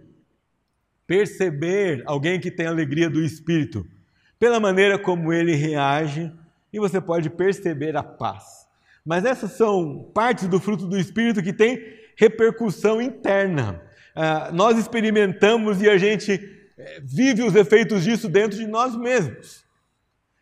[1.06, 3.86] perceber alguém que tem alegria do espírito
[4.38, 6.32] pela maneira como ele reage
[6.72, 8.66] e você pode perceber a paz.
[9.04, 13.82] Mas essas são partes do fruto do espírito que tem repercussão interna.
[14.16, 16.59] ah, nós experimentamos e a gente
[17.02, 19.64] vive os efeitos disso dentro de nós mesmos.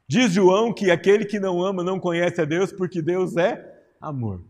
[0.06, 4.42] Diz João que aquele que não ama não conhece a Deus, porque Deus é amor.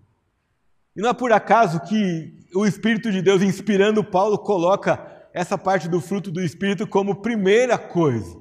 [0.94, 5.88] E não é por acaso que o Espírito de Deus, inspirando Paulo, coloca essa parte
[5.88, 8.37] do fruto do Espírito como primeira coisa.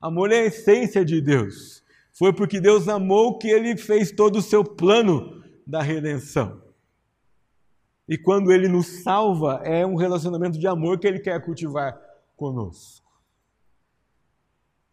[0.00, 1.82] Amor é a essência de Deus.
[2.12, 6.62] Foi porque Deus amou que ele fez todo o seu plano da redenção.
[8.08, 11.98] E quando ele nos salva, é um relacionamento de amor que ele quer cultivar
[12.36, 13.06] conosco.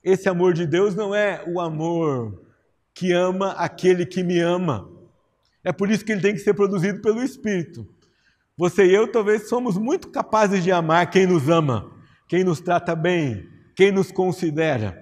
[0.04, 2.44] Esse amor de Deus não é o amor
[2.94, 4.90] que ama aquele que me ama.
[5.64, 7.88] É por isso que ele tem que ser produzido pelo Espírito.
[8.58, 11.92] Você e eu talvez somos muito capazes de amar quem nos ama,
[12.28, 15.02] quem nos trata bem, quem nos considera.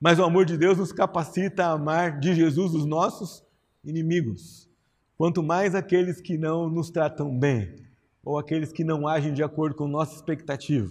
[0.00, 3.44] Mas o amor de Deus nos capacita a amar de Jesus os nossos
[3.84, 4.68] inimigos.
[5.16, 7.76] Quanto mais aqueles que não nos tratam bem,
[8.24, 10.90] ou aqueles que não agem de acordo com nossa expectativa.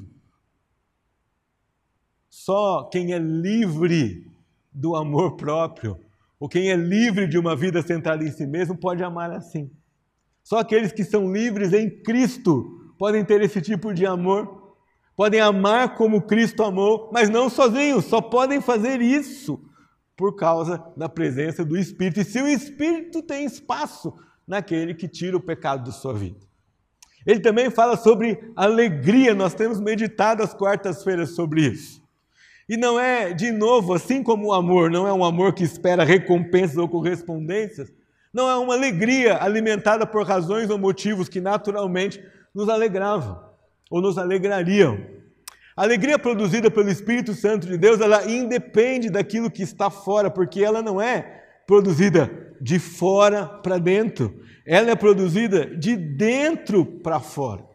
[2.32, 4.26] Só quem é livre
[4.72, 6.00] do amor próprio,
[6.40, 9.70] ou quem é livre de uma vida centrada em si mesmo, pode amar assim.
[10.42, 14.78] Só aqueles que são livres em Cristo podem ter esse tipo de amor,
[15.14, 19.62] podem amar como Cristo amou, mas não sozinhos, só podem fazer isso
[20.16, 22.22] por causa da presença do Espírito.
[22.22, 24.14] E se o Espírito tem espaço
[24.48, 26.40] naquele que tira o pecado da sua vida.
[27.26, 32.01] Ele também fala sobre alegria, nós temos meditado às quartas-feiras sobre isso.
[32.72, 36.06] E não é, de novo, assim como o amor, não é um amor que espera
[36.06, 37.92] recompensas ou correspondências,
[38.34, 42.24] não é uma alegria alimentada por razões ou motivos que naturalmente
[42.56, 43.44] nos alegravam
[43.90, 45.06] ou nos alegrariam.
[45.76, 50.64] A alegria produzida pelo Espírito Santo de Deus, ela independe daquilo que está fora, porque
[50.64, 52.32] ela não é produzida
[52.62, 54.34] de fora para dentro,
[54.66, 57.66] ela é produzida de dentro para fora.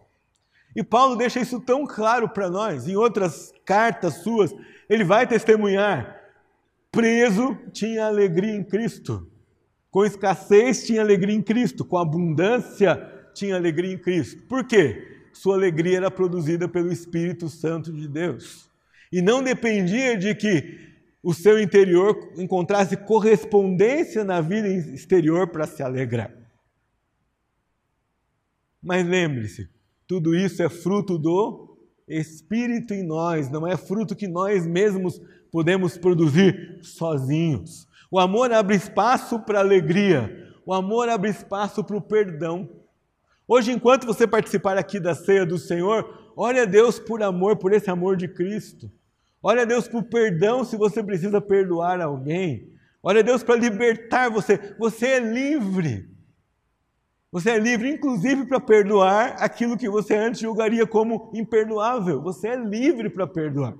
[0.74, 4.54] E Paulo deixa isso tão claro para nós, em outras cartas suas,
[4.88, 6.20] ele vai testemunhar:
[6.90, 9.30] preso tinha alegria em Cristo.
[9.90, 12.96] Com escassez tinha alegria em Cristo, com abundância
[13.34, 14.42] tinha alegria em Cristo.
[14.44, 15.26] Por quê?
[15.32, 18.70] Sua alegria era produzida pelo Espírito Santo de Deus.
[19.12, 20.86] E não dependia de que
[21.22, 26.32] o seu interior encontrasse correspondência na vida exterior para se alegrar.
[28.82, 29.68] Mas lembre-se,
[30.06, 31.75] tudo isso é fruto do
[32.08, 37.88] Espírito em nós, não é fruto que nós mesmos podemos produzir sozinhos.
[38.10, 40.52] O amor abre espaço para alegria.
[40.64, 42.68] O amor abre espaço para o perdão.
[43.48, 47.72] Hoje, enquanto você participar aqui da ceia do Senhor, ore a Deus por amor, por
[47.72, 48.90] esse amor de Cristo.
[49.42, 52.72] Ore a Deus por perdão se você precisa perdoar alguém.
[53.02, 54.74] Ore a Deus para libertar você.
[54.78, 56.15] Você é livre.
[57.32, 62.22] Você é livre, inclusive, para perdoar aquilo que você antes julgaria como imperdoável.
[62.22, 63.74] Você é livre para perdoar.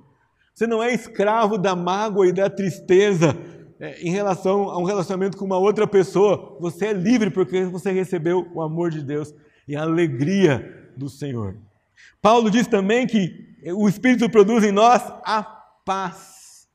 [0.53, 3.35] Você não é escravo da mágoa e da tristeza
[3.79, 7.91] é, em relação a um relacionamento com uma outra pessoa, você é livre porque você
[7.91, 9.33] recebeu o amor de Deus
[9.67, 11.55] e a alegria do Senhor.
[12.19, 15.43] Paulo diz também que o Espírito produz em nós a
[15.85, 16.67] paz.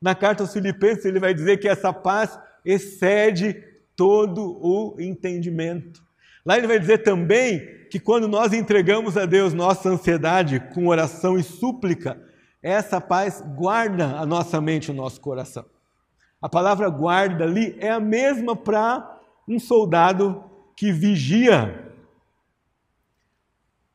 [0.00, 3.62] Na carta aos Filipenses, ele vai dizer que essa paz excede
[3.96, 6.02] todo o entendimento.
[6.44, 11.38] Lá ele vai dizer também que quando nós entregamos a Deus nossa ansiedade com oração
[11.38, 12.20] e súplica,
[12.62, 15.64] essa paz guarda a nossa mente e o nosso coração.
[16.40, 20.42] A palavra guarda ali é a mesma para um soldado
[20.76, 21.92] que vigia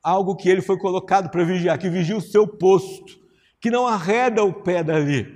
[0.01, 3.19] algo que ele foi colocado para vigiar, que vigia o seu posto,
[3.59, 5.35] que não arreda o pé dali.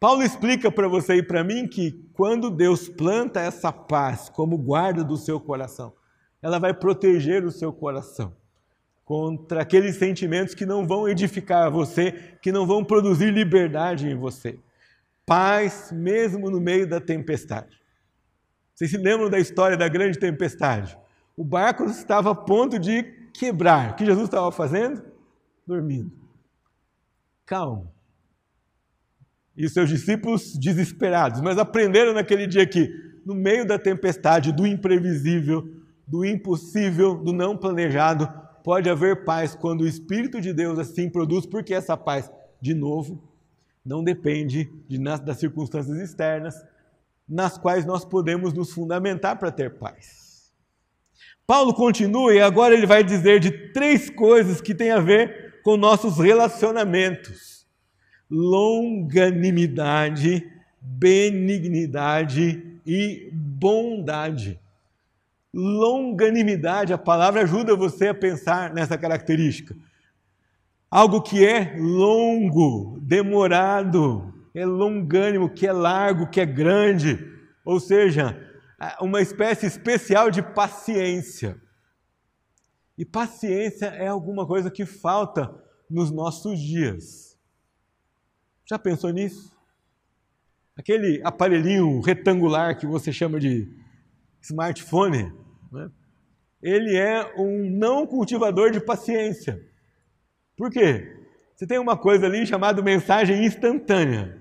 [0.00, 5.02] Paulo explica para você e para mim que quando Deus planta essa paz como guarda
[5.02, 5.92] do seu coração,
[6.40, 8.34] ela vai proteger o seu coração
[9.04, 14.58] contra aqueles sentimentos que não vão edificar você, que não vão produzir liberdade em você
[15.26, 17.80] paz mesmo no meio da tempestade.
[18.74, 20.98] Vocês se lembram da história da grande tempestade?
[21.36, 23.92] O barco estava a ponto de quebrar.
[23.92, 25.02] O que Jesus estava fazendo?
[25.66, 26.12] Dormindo.
[27.46, 27.92] Calmo.
[29.56, 32.90] E seus discípulos desesperados, mas aprenderam naquele dia que,
[33.24, 35.68] no meio da tempestade, do imprevisível,
[36.06, 38.28] do impossível, do não planejado,
[38.64, 42.30] pode haver paz quando o Espírito de Deus assim produz, porque essa paz,
[42.60, 43.22] de novo,
[43.84, 46.54] não depende de, das circunstâncias externas,
[47.28, 50.52] nas quais nós podemos nos fundamentar para ter paz.
[51.46, 55.76] Paulo continua e agora ele vai dizer de três coisas que têm a ver com
[55.76, 57.61] nossos relacionamentos:
[58.32, 64.58] longanimidade, benignidade e bondade.
[65.52, 66.94] longanimidade.
[66.94, 69.76] A palavra ajuda você a pensar nessa característica.
[70.90, 77.18] Algo que é longo, demorado, é longânimo, que é largo, que é grande.
[77.66, 78.34] Ou seja,
[78.98, 81.60] uma espécie especial de paciência.
[82.96, 85.54] E paciência é alguma coisa que falta
[85.88, 87.31] nos nossos dias.
[88.72, 89.52] Já pensou nisso?
[90.74, 93.68] Aquele aparelhinho retangular que você chama de
[94.40, 95.30] smartphone,
[95.70, 95.90] né?
[96.62, 99.60] ele é um não cultivador de paciência.
[100.56, 101.18] Por quê?
[101.54, 104.40] Você tem uma coisa ali chamada mensagem instantânea.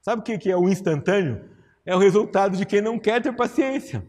[0.00, 1.48] Sabe o que é o instantâneo?
[1.84, 4.04] É o resultado de quem não quer ter paciência.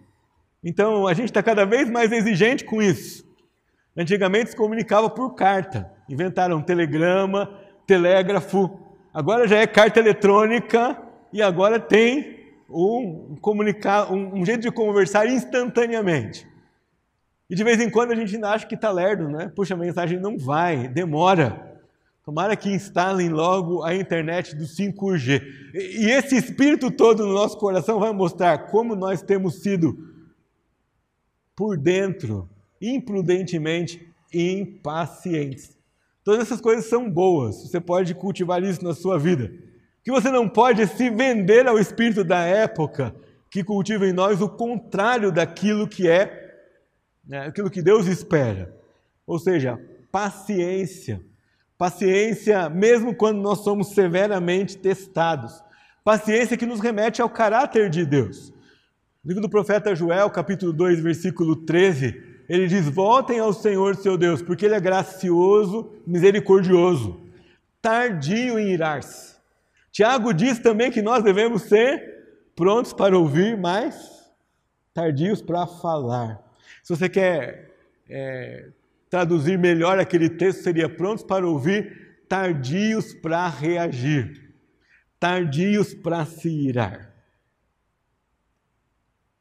[0.63, 3.23] Então a gente está cada vez mais exigente com isso.
[3.95, 5.93] Antigamente se comunicava por carta.
[6.09, 8.86] Inventaram telegrama, telégrafo.
[9.17, 10.95] Agora já é carta eletrônica
[11.33, 16.47] e agora tem um, comunicar, um, um jeito de conversar instantaneamente.
[17.49, 19.51] E de vez em quando a gente ainda acha que está lerdo, né?
[19.55, 21.79] Puxa, a mensagem não vai, demora.
[22.23, 25.41] Tomara que instalem logo a internet do 5G.
[25.73, 29.97] E esse espírito todo no nosso coração vai mostrar como nós temos sido,
[31.55, 32.47] por dentro,
[32.79, 35.75] imprudentemente impacientes.
[36.27, 39.49] Todas essas coisas são boas, você pode cultivar isso na sua vida
[40.07, 43.13] que você não pode se vender ao espírito da época
[43.49, 46.63] que cultiva em nós o contrário daquilo que é,
[47.27, 48.73] né, aquilo que Deus espera.
[49.25, 49.77] Ou seja,
[50.09, 51.21] paciência.
[51.77, 55.61] Paciência, mesmo quando nós somos severamente testados.
[56.05, 58.53] Paciência que nos remete ao caráter de Deus.
[59.21, 64.17] No livro do profeta Joel, capítulo 2, versículo 13, ele diz: Voltem ao Senhor seu
[64.17, 67.19] Deus, porque Ele é gracioso, misericordioso,
[67.81, 69.37] tardio em irar-se
[69.97, 74.31] Tiago diz também que nós devemos ser prontos para ouvir, mas
[74.93, 76.39] tardios para falar.
[76.83, 77.75] Se você quer
[78.07, 78.69] é,
[79.09, 84.53] traduzir melhor aquele texto, seria prontos para ouvir, tardios para reagir,
[85.19, 87.11] tardios para se irar.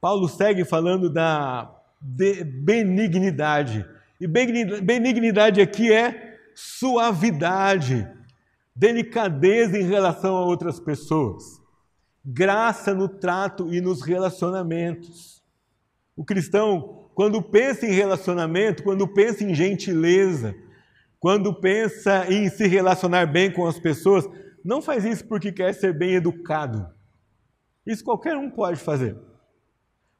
[0.00, 1.75] Paulo segue falando da
[2.06, 3.84] benignidade.
[4.20, 8.08] E benignidade aqui é suavidade,
[8.74, 11.60] delicadeza em relação a outras pessoas,
[12.24, 15.42] graça no trato e nos relacionamentos.
[16.16, 20.54] O cristão, quando pensa em relacionamento, quando pensa em gentileza,
[21.20, 24.26] quando pensa em se relacionar bem com as pessoas,
[24.64, 26.88] não faz isso porque quer ser bem educado.
[27.86, 29.16] Isso qualquer um pode fazer.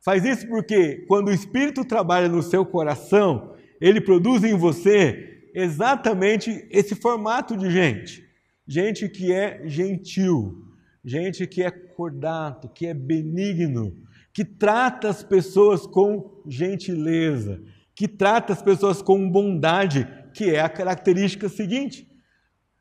[0.06, 6.66] Faz isso porque quando o Espírito trabalha no seu coração, ele produz em você exatamente
[6.70, 8.26] esse formato de gente
[8.66, 10.64] gente que é gentil,
[11.04, 13.96] gente que é cordato, que é benigno,
[14.32, 17.62] que trata as pessoas com gentileza,
[17.94, 22.10] que trata as pessoas com bondade, que é a característica seguinte.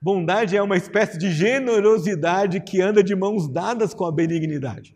[0.02, 4.96] Bondade é uma espécie de generosidade que anda de mãos dadas com a benignidade.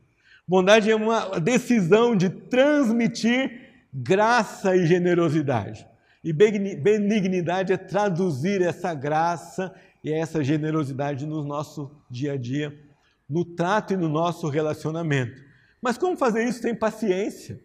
[0.50, 5.88] Bondade é uma decisão de transmitir graça e generosidade.
[6.24, 9.72] E benignidade é traduzir essa graça
[10.04, 12.76] e essa generosidade no nosso dia a dia,
[13.30, 15.40] no trato e no nosso relacionamento.
[15.80, 17.62] Mas como fazer isso sem paciência?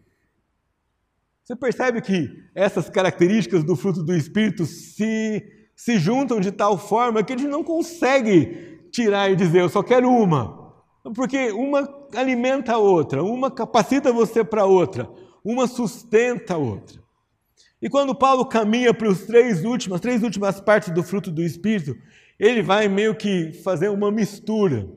[1.43, 5.43] Você percebe que essas características do fruto do Espírito se,
[5.75, 9.83] se juntam de tal forma que a gente não consegue tirar e dizer, eu só
[9.83, 10.63] quero uma.
[11.15, 15.09] Porque uma alimenta a outra, uma capacita você para outra,
[15.45, 17.03] uma sustenta a outra.
[17.81, 21.95] E quando Paulo caminha para os três últimas, três últimas partes do fruto do Espírito,
[22.39, 24.89] ele vai meio que fazer uma mistura.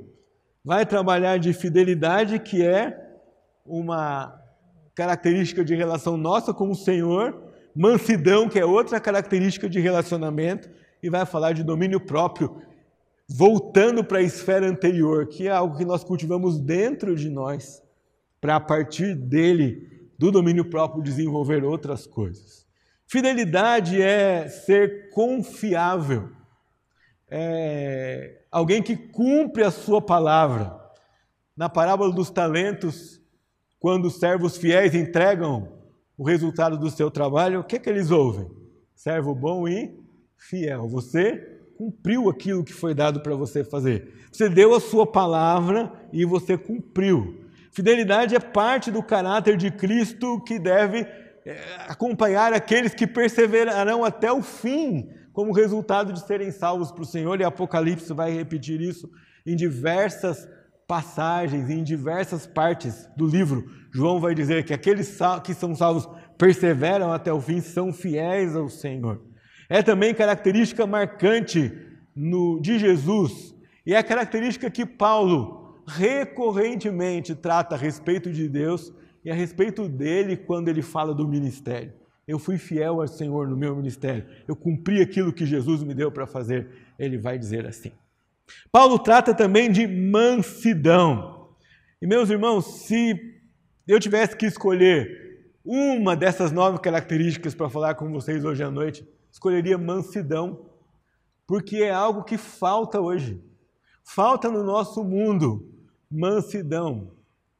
[0.63, 2.97] Vai trabalhar de fidelidade, que é
[3.65, 4.34] uma
[4.95, 7.43] característica de relação nossa com o Senhor,
[7.76, 10.70] mansidão, que é outra característica de relacionamento,
[11.03, 12.61] e vai falar de domínio próprio,
[13.28, 17.82] voltando para a esfera anterior, que é algo que nós cultivamos dentro de nós,
[18.39, 22.65] para a partir dele, do domínio próprio, desenvolver outras coisas.
[23.05, 26.38] Fidelidade é ser confiável
[27.30, 30.75] é, alguém que cumpre a sua palavra.
[31.55, 33.21] Na parábola dos talentos,
[33.80, 35.73] quando os servos fiéis entregam
[36.17, 38.49] o resultado do seu trabalho, o que, é que eles ouvem?
[38.95, 39.99] Servo bom e
[40.38, 40.88] fiel.
[40.88, 44.13] Você cumpriu aquilo que foi dado para você fazer.
[44.32, 47.45] Você deu a sua palavra e você cumpriu.
[47.71, 51.05] Fidelidade é parte do caráter de Cristo que deve
[51.45, 57.05] é, acompanhar aqueles que perseverarão até o fim como resultado de serem salvos para o
[57.05, 59.07] Senhor, e Apocalipse vai repetir isso
[59.45, 60.49] em diversas
[60.88, 66.07] passagens, em diversas partes do livro, João vai dizer que aqueles que são salvos
[66.38, 69.21] perseveram até o fim, são fiéis ao Senhor.
[69.70, 71.72] É também característica marcante
[72.15, 73.55] no, de Jesus,
[73.86, 78.93] e é a característica que Paulo recorrentemente trata a respeito de Deus
[79.24, 81.93] e a respeito dele quando ele fala do ministério.
[82.28, 86.11] Eu fui fiel ao Senhor no meu ministério, eu cumpri aquilo que Jesus me deu
[86.11, 86.68] para fazer.
[86.99, 87.91] Ele vai dizer assim.
[88.72, 91.49] Paulo trata também de mansidão.
[92.01, 93.18] E meus irmãos, se
[93.88, 99.07] eu tivesse que escolher uma dessas nove características para falar com vocês hoje à noite,
[99.32, 100.65] escolheria mansidão,
[101.45, 103.41] porque é algo que falta hoje.
[104.03, 105.69] Falta no nosso mundo
[106.09, 107.11] mansidão.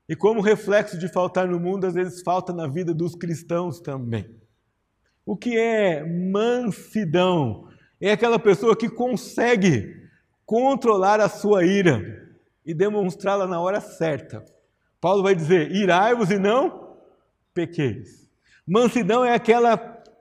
[0.10, 4.30] E como reflexo de faltar no mundo, às vezes falta na vida dos cristãos também.
[5.26, 7.68] O que é mansidão?
[8.00, 10.08] É aquela pessoa que consegue
[10.46, 12.26] controlar a sua ira
[12.66, 14.46] e demonstrá-la na hora certa.
[15.02, 16.96] Paulo vai dizer: irai-vos e não
[17.54, 18.30] pequeis.
[18.66, 19.78] Mansidão é aquela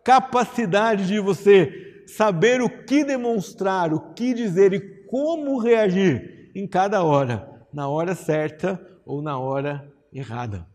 [0.07, 7.03] capacidade de você saber o que demonstrar, o que dizer e como reagir em cada
[7.03, 10.67] hora, na hora certa ou na hora errada.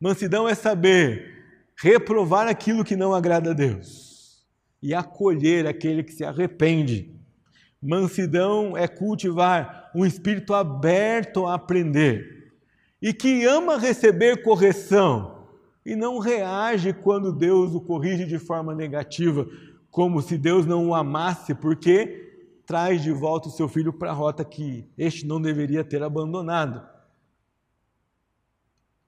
[0.00, 1.44] Mansidão é saber
[1.76, 4.42] reprovar aquilo que não agrada a Deus
[4.82, 7.20] e acolher aquele que se arrepende
[7.82, 12.52] Mansidão é cultivar um espírito aberto a aprender
[13.00, 15.39] e que ama receber correção
[15.84, 19.46] e não reage quando Deus o corrige de forma negativa,
[19.90, 22.28] como se Deus não o amasse, porque
[22.66, 26.86] traz de volta o seu filho para a rota que este não deveria ter abandonado.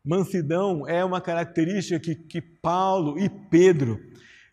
[0.05, 4.01] Mansidão é uma característica que, que Paulo e Pedro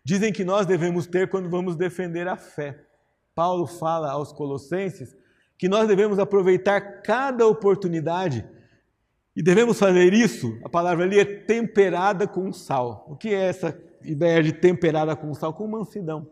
[0.03, 2.85] dizem que nós devemos ter quando vamos defender a fé.
[3.33, 5.15] Paulo fala aos Colossenses
[5.57, 8.47] que nós devemos aproveitar cada oportunidade
[9.39, 10.59] e devemos fazer isso.
[10.65, 13.05] A palavra ali é temperada com sal.
[13.07, 15.53] O que é essa ideia de temperada com sal?
[15.53, 16.27] Com mansidão.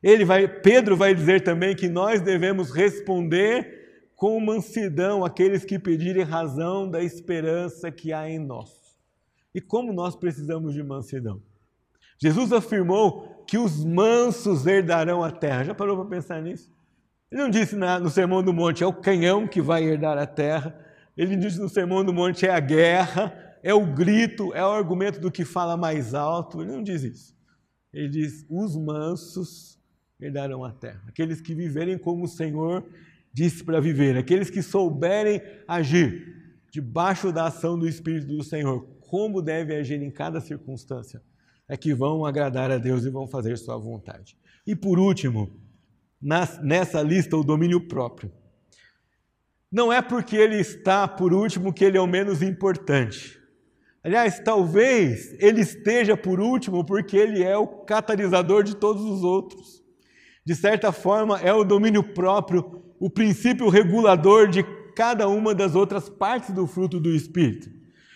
[0.00, 6.22] Ele vai, Pedro vai dizer também que nós devemos responder com mansidão aqueles que pedirem
[6.22, 8.70] razão da esperança que há em nós.
[9.52, 11.42] E como nós precisamos de mansidão?
[12.16, 15.64] Jesus afirmou que os mansos herdarão a terra.
[15.64, 16.70] Já parou para pensar nisso?
[17.28, 20.85] Ele não disse no Sermão do Monte é o canhão que vai herdar a terra.
[21.16, 25.18] Ele disse no Sermão do Monte é a guerra, é o grito, é o argumento
[25.18, 26.60] do que fala mais alto.
[26.60, 27.36] Ele não diz isso.
[27.92, 29.78] Ele diz: os mansos
[30.20, 31.02] herdarão a terra.
[31.08, 32.86] Aqueles que viverem como o Senhor
[33.32, 36.34] disse para viver, aqueles que souberem agir
[36.70, 41.22] debaixo da ação do Espírito do Senhor, como deve agir em cada circunstância
[41.68, 44.36] é que vão agradar a Deus e vão fazer sua vontade.
[44.66, 45.50] E por último,
[46.20, 48.32] nessa lista, o domínio próprio.
[49.70, 53.40] Não é porque ele está por último que ele é o menos importante.
[54.02, 59.82] Aliás, talvez ele esteja por último porque ele é o catalisador de todos os outros.
[60.44, 64.62] De certa forma, é o domínio próprio, o princípio regulador de
[64.94, 67.68] cada uma das outras partes do fruto do Espírito.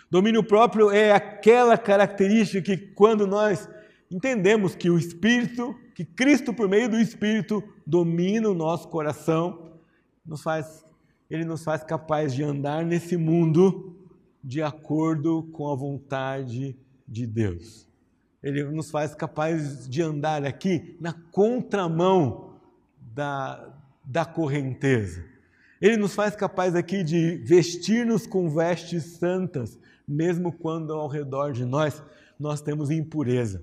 [0.09, 3.69] Domínio próprio é aquela característica que, quando nós
[4.11, 9.73] entendemos que o Espírito, que Cristo, por meio do Espírito, domina o nosso coração,
[10.25, 10.85] nos faz,
[11.31, 13.97] ele nos faz capaz de andar nesse mundo
[14.43, 16.77] de acordo com a vontade
[17.07, 17.89] de Deus.
[18.43, 22.59] Ele nos faz capaz de andar aqui na contramão
[22.99, 23.73] da,
[24.05, 25.25] da correnteza.
[25.81, 29.79] Ele nos faz capaz aqui de vestir-nos com vestes santas,
[30.09, 32.03] mesmo quando ao redor de nós
[32.39, 33.63] nós temos impureza.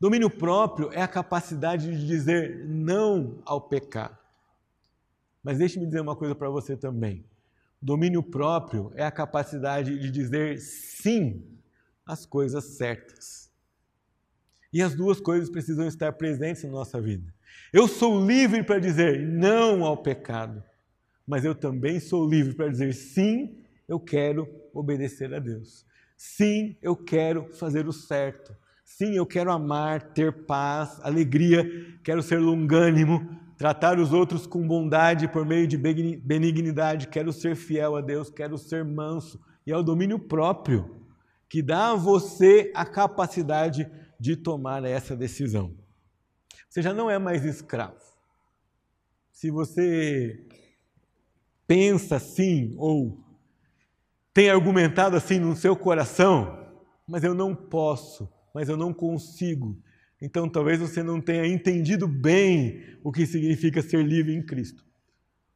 [0.00, 4.17] Domínio próprio é a capacidade de dizer não ao pecado.
[5.48, 7.24] Mas deixe-me dizer uma coisa para você também.
[7.80, 11.42] Domínio próprio é a capacidade de dizer sim
[12.04, 13.50] às coisas certas.
[14.70, 17.34] E as duas coisas precisam estar presentes na nossa vida.
[17.72, 20.62] Eu sou livre para dizer não ao pecado,
[21.26, 23.56] mas eu também sou livre para dizer sim
[23.88, 25.86] eu quero obedecer a Deus.
[26.14, 28.54] Sim, eu quero fazer o certo.
[28.84, 31.64] Sim, eu quero amar, ter paz, alegria,
[32.04, 37.96] quero ser longânimo, tratar os outros com bondade por meio de benignidade, quero ser fiel
[37.96, 39.40] a Deus, quero ser manso.
[39.66, 41.04] E é o domínio próprio
[41.48, 45.74] que dá a você a capacidade de tomar essa decisão.
[46.68, 47.98] Você já não é mais escravo.
[49.32, 50.46] Se você
[51.66, 53.18] pensa assim ou
[54.32, 56.64] tem argumentado assim no seu coração,
[57.08, 59.76] mas eu não posso, mas eu não consigo.
[60.20, 64.84] Então talvez você não tenha entendido bem o que significa ser livre em Cristo.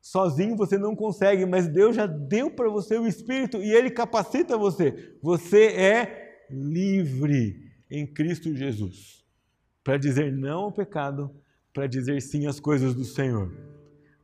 [0.01, 4.57] Sozinho você não consegue, mas Deus já deu para você o Espírito e Ele capacita
[4.57, 5.17] você.
[5.23, 9.23] Você é livre em Cristo Jesus
[9.85, 11.35] para dizer não ao pecado,
[11.73, 13.53] para dizer sim às coisas do Senhor,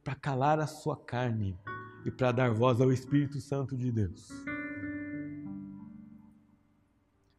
[0.04, 1.58] para calar a sua carne
[2.04, 4.30] e para dar voz ao Espírito Santo de Deus.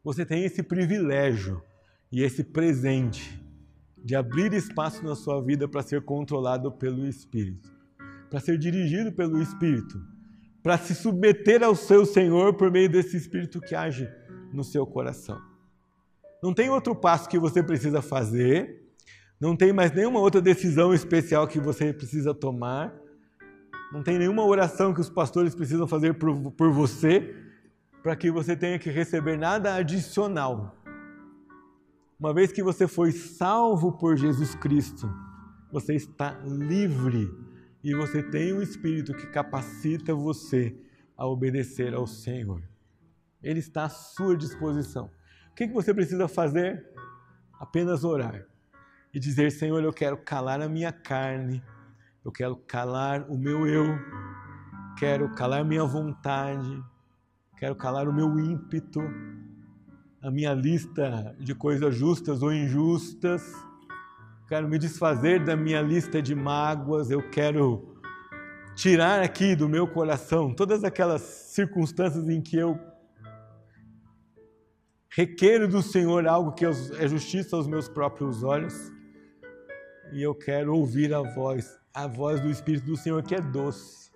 [0.02, 1.62] Você tem esse privilégio
[2.10, 3.40] e esse presente
[3.98, 7.80] de abrir espaço na sua vida para ser controlado pelo Espírito
[8.30, 10.00] para ser dirigido pelo Espírito,
[10.62, 14.08] para se submeter ao seu Senhor por meio desse Espírito que age
[14.52, 15.40] no seu coração.
[16.42, 18.86] Não tem outro passo que você precisa fazer,
[19.38, 22.94] não tem mais nenhuma outra decisão especial que você precisa tomar,
[23.92, 27.34] não tem nenhuma oração que os pastores precisam fazer por, por você,
[28.02, 30.79] para que você tenha que receber nada adicional.
[32.20, 35.10] Uma vez que você foi salvo por Jesus Cristo,
[35.72, 37.34] você está livre
[37.82, 40.76] e você tem um Espírito que capacita você
[41.16, 42.62] a obedecer ao Senhor.
[43.42, 45.10] Ele está à sua disposição.
[45.50, 46.86] O que você precisa fazer?
[47.58, 48.46] Apenas orar
[49.14, 51.62] e dizer: Senhor, eu quero calar a minha carne,
[52.22, 53.98] eu quero calar o meu eu,
[54.98, 56.84] quero calar minha vontade,
[57.56, 59.00] quero calar o meu ímpeto,
[60.22, 63.42] a minha lista de coisas justas ou injustas.
[64.46, 67.96] Quero me desfazer da minha lista de mágoas, eu quero
[68.74, 72.78] tirar aqui do meu coração todas aquelas circunstâncias em que eu
[75.08, 78.74] requeiro do Senhor algo que é justiça aos meus próprios olhos,
[80.12, 84.10] e eu quero ouvir a voz, a voz do Espírito do Senhor que é doce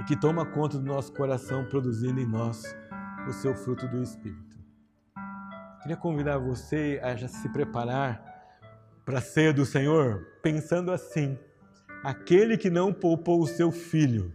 [0.00, 2.81] e que toma conta do nosso coração, produzindo em nós
[3.28, 4.58] o seu fruto do Espírito.
[5.82, 8.22] Queria convidar você a já se preparar
[9.04, 11.38] para ser do Senhor, pensando assim:
[12.04, 14.32] aquele que não poupou o seu filho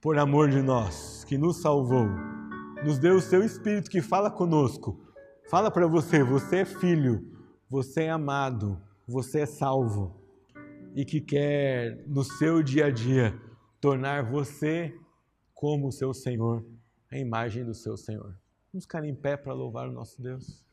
[0.00, 2.08] por amor de nós, que nos salvou,
[2.84, 5.00] nos deu o seu espírito que fala conosco,
[5.50, 7.24] fala para você: você é filho,
[7.68, 10.18] você é amado, você é salvo
[10.94, 13.38] e que quer no seu dia a dia
[13.80, 14.94] tornar você
[15.54, 16.64] como seu Senhor,
[17.10, 18.38] a imagem do seu Senhor.
[18.72, 20.64] Vamos ficar em pé para louvar o nosso Deus.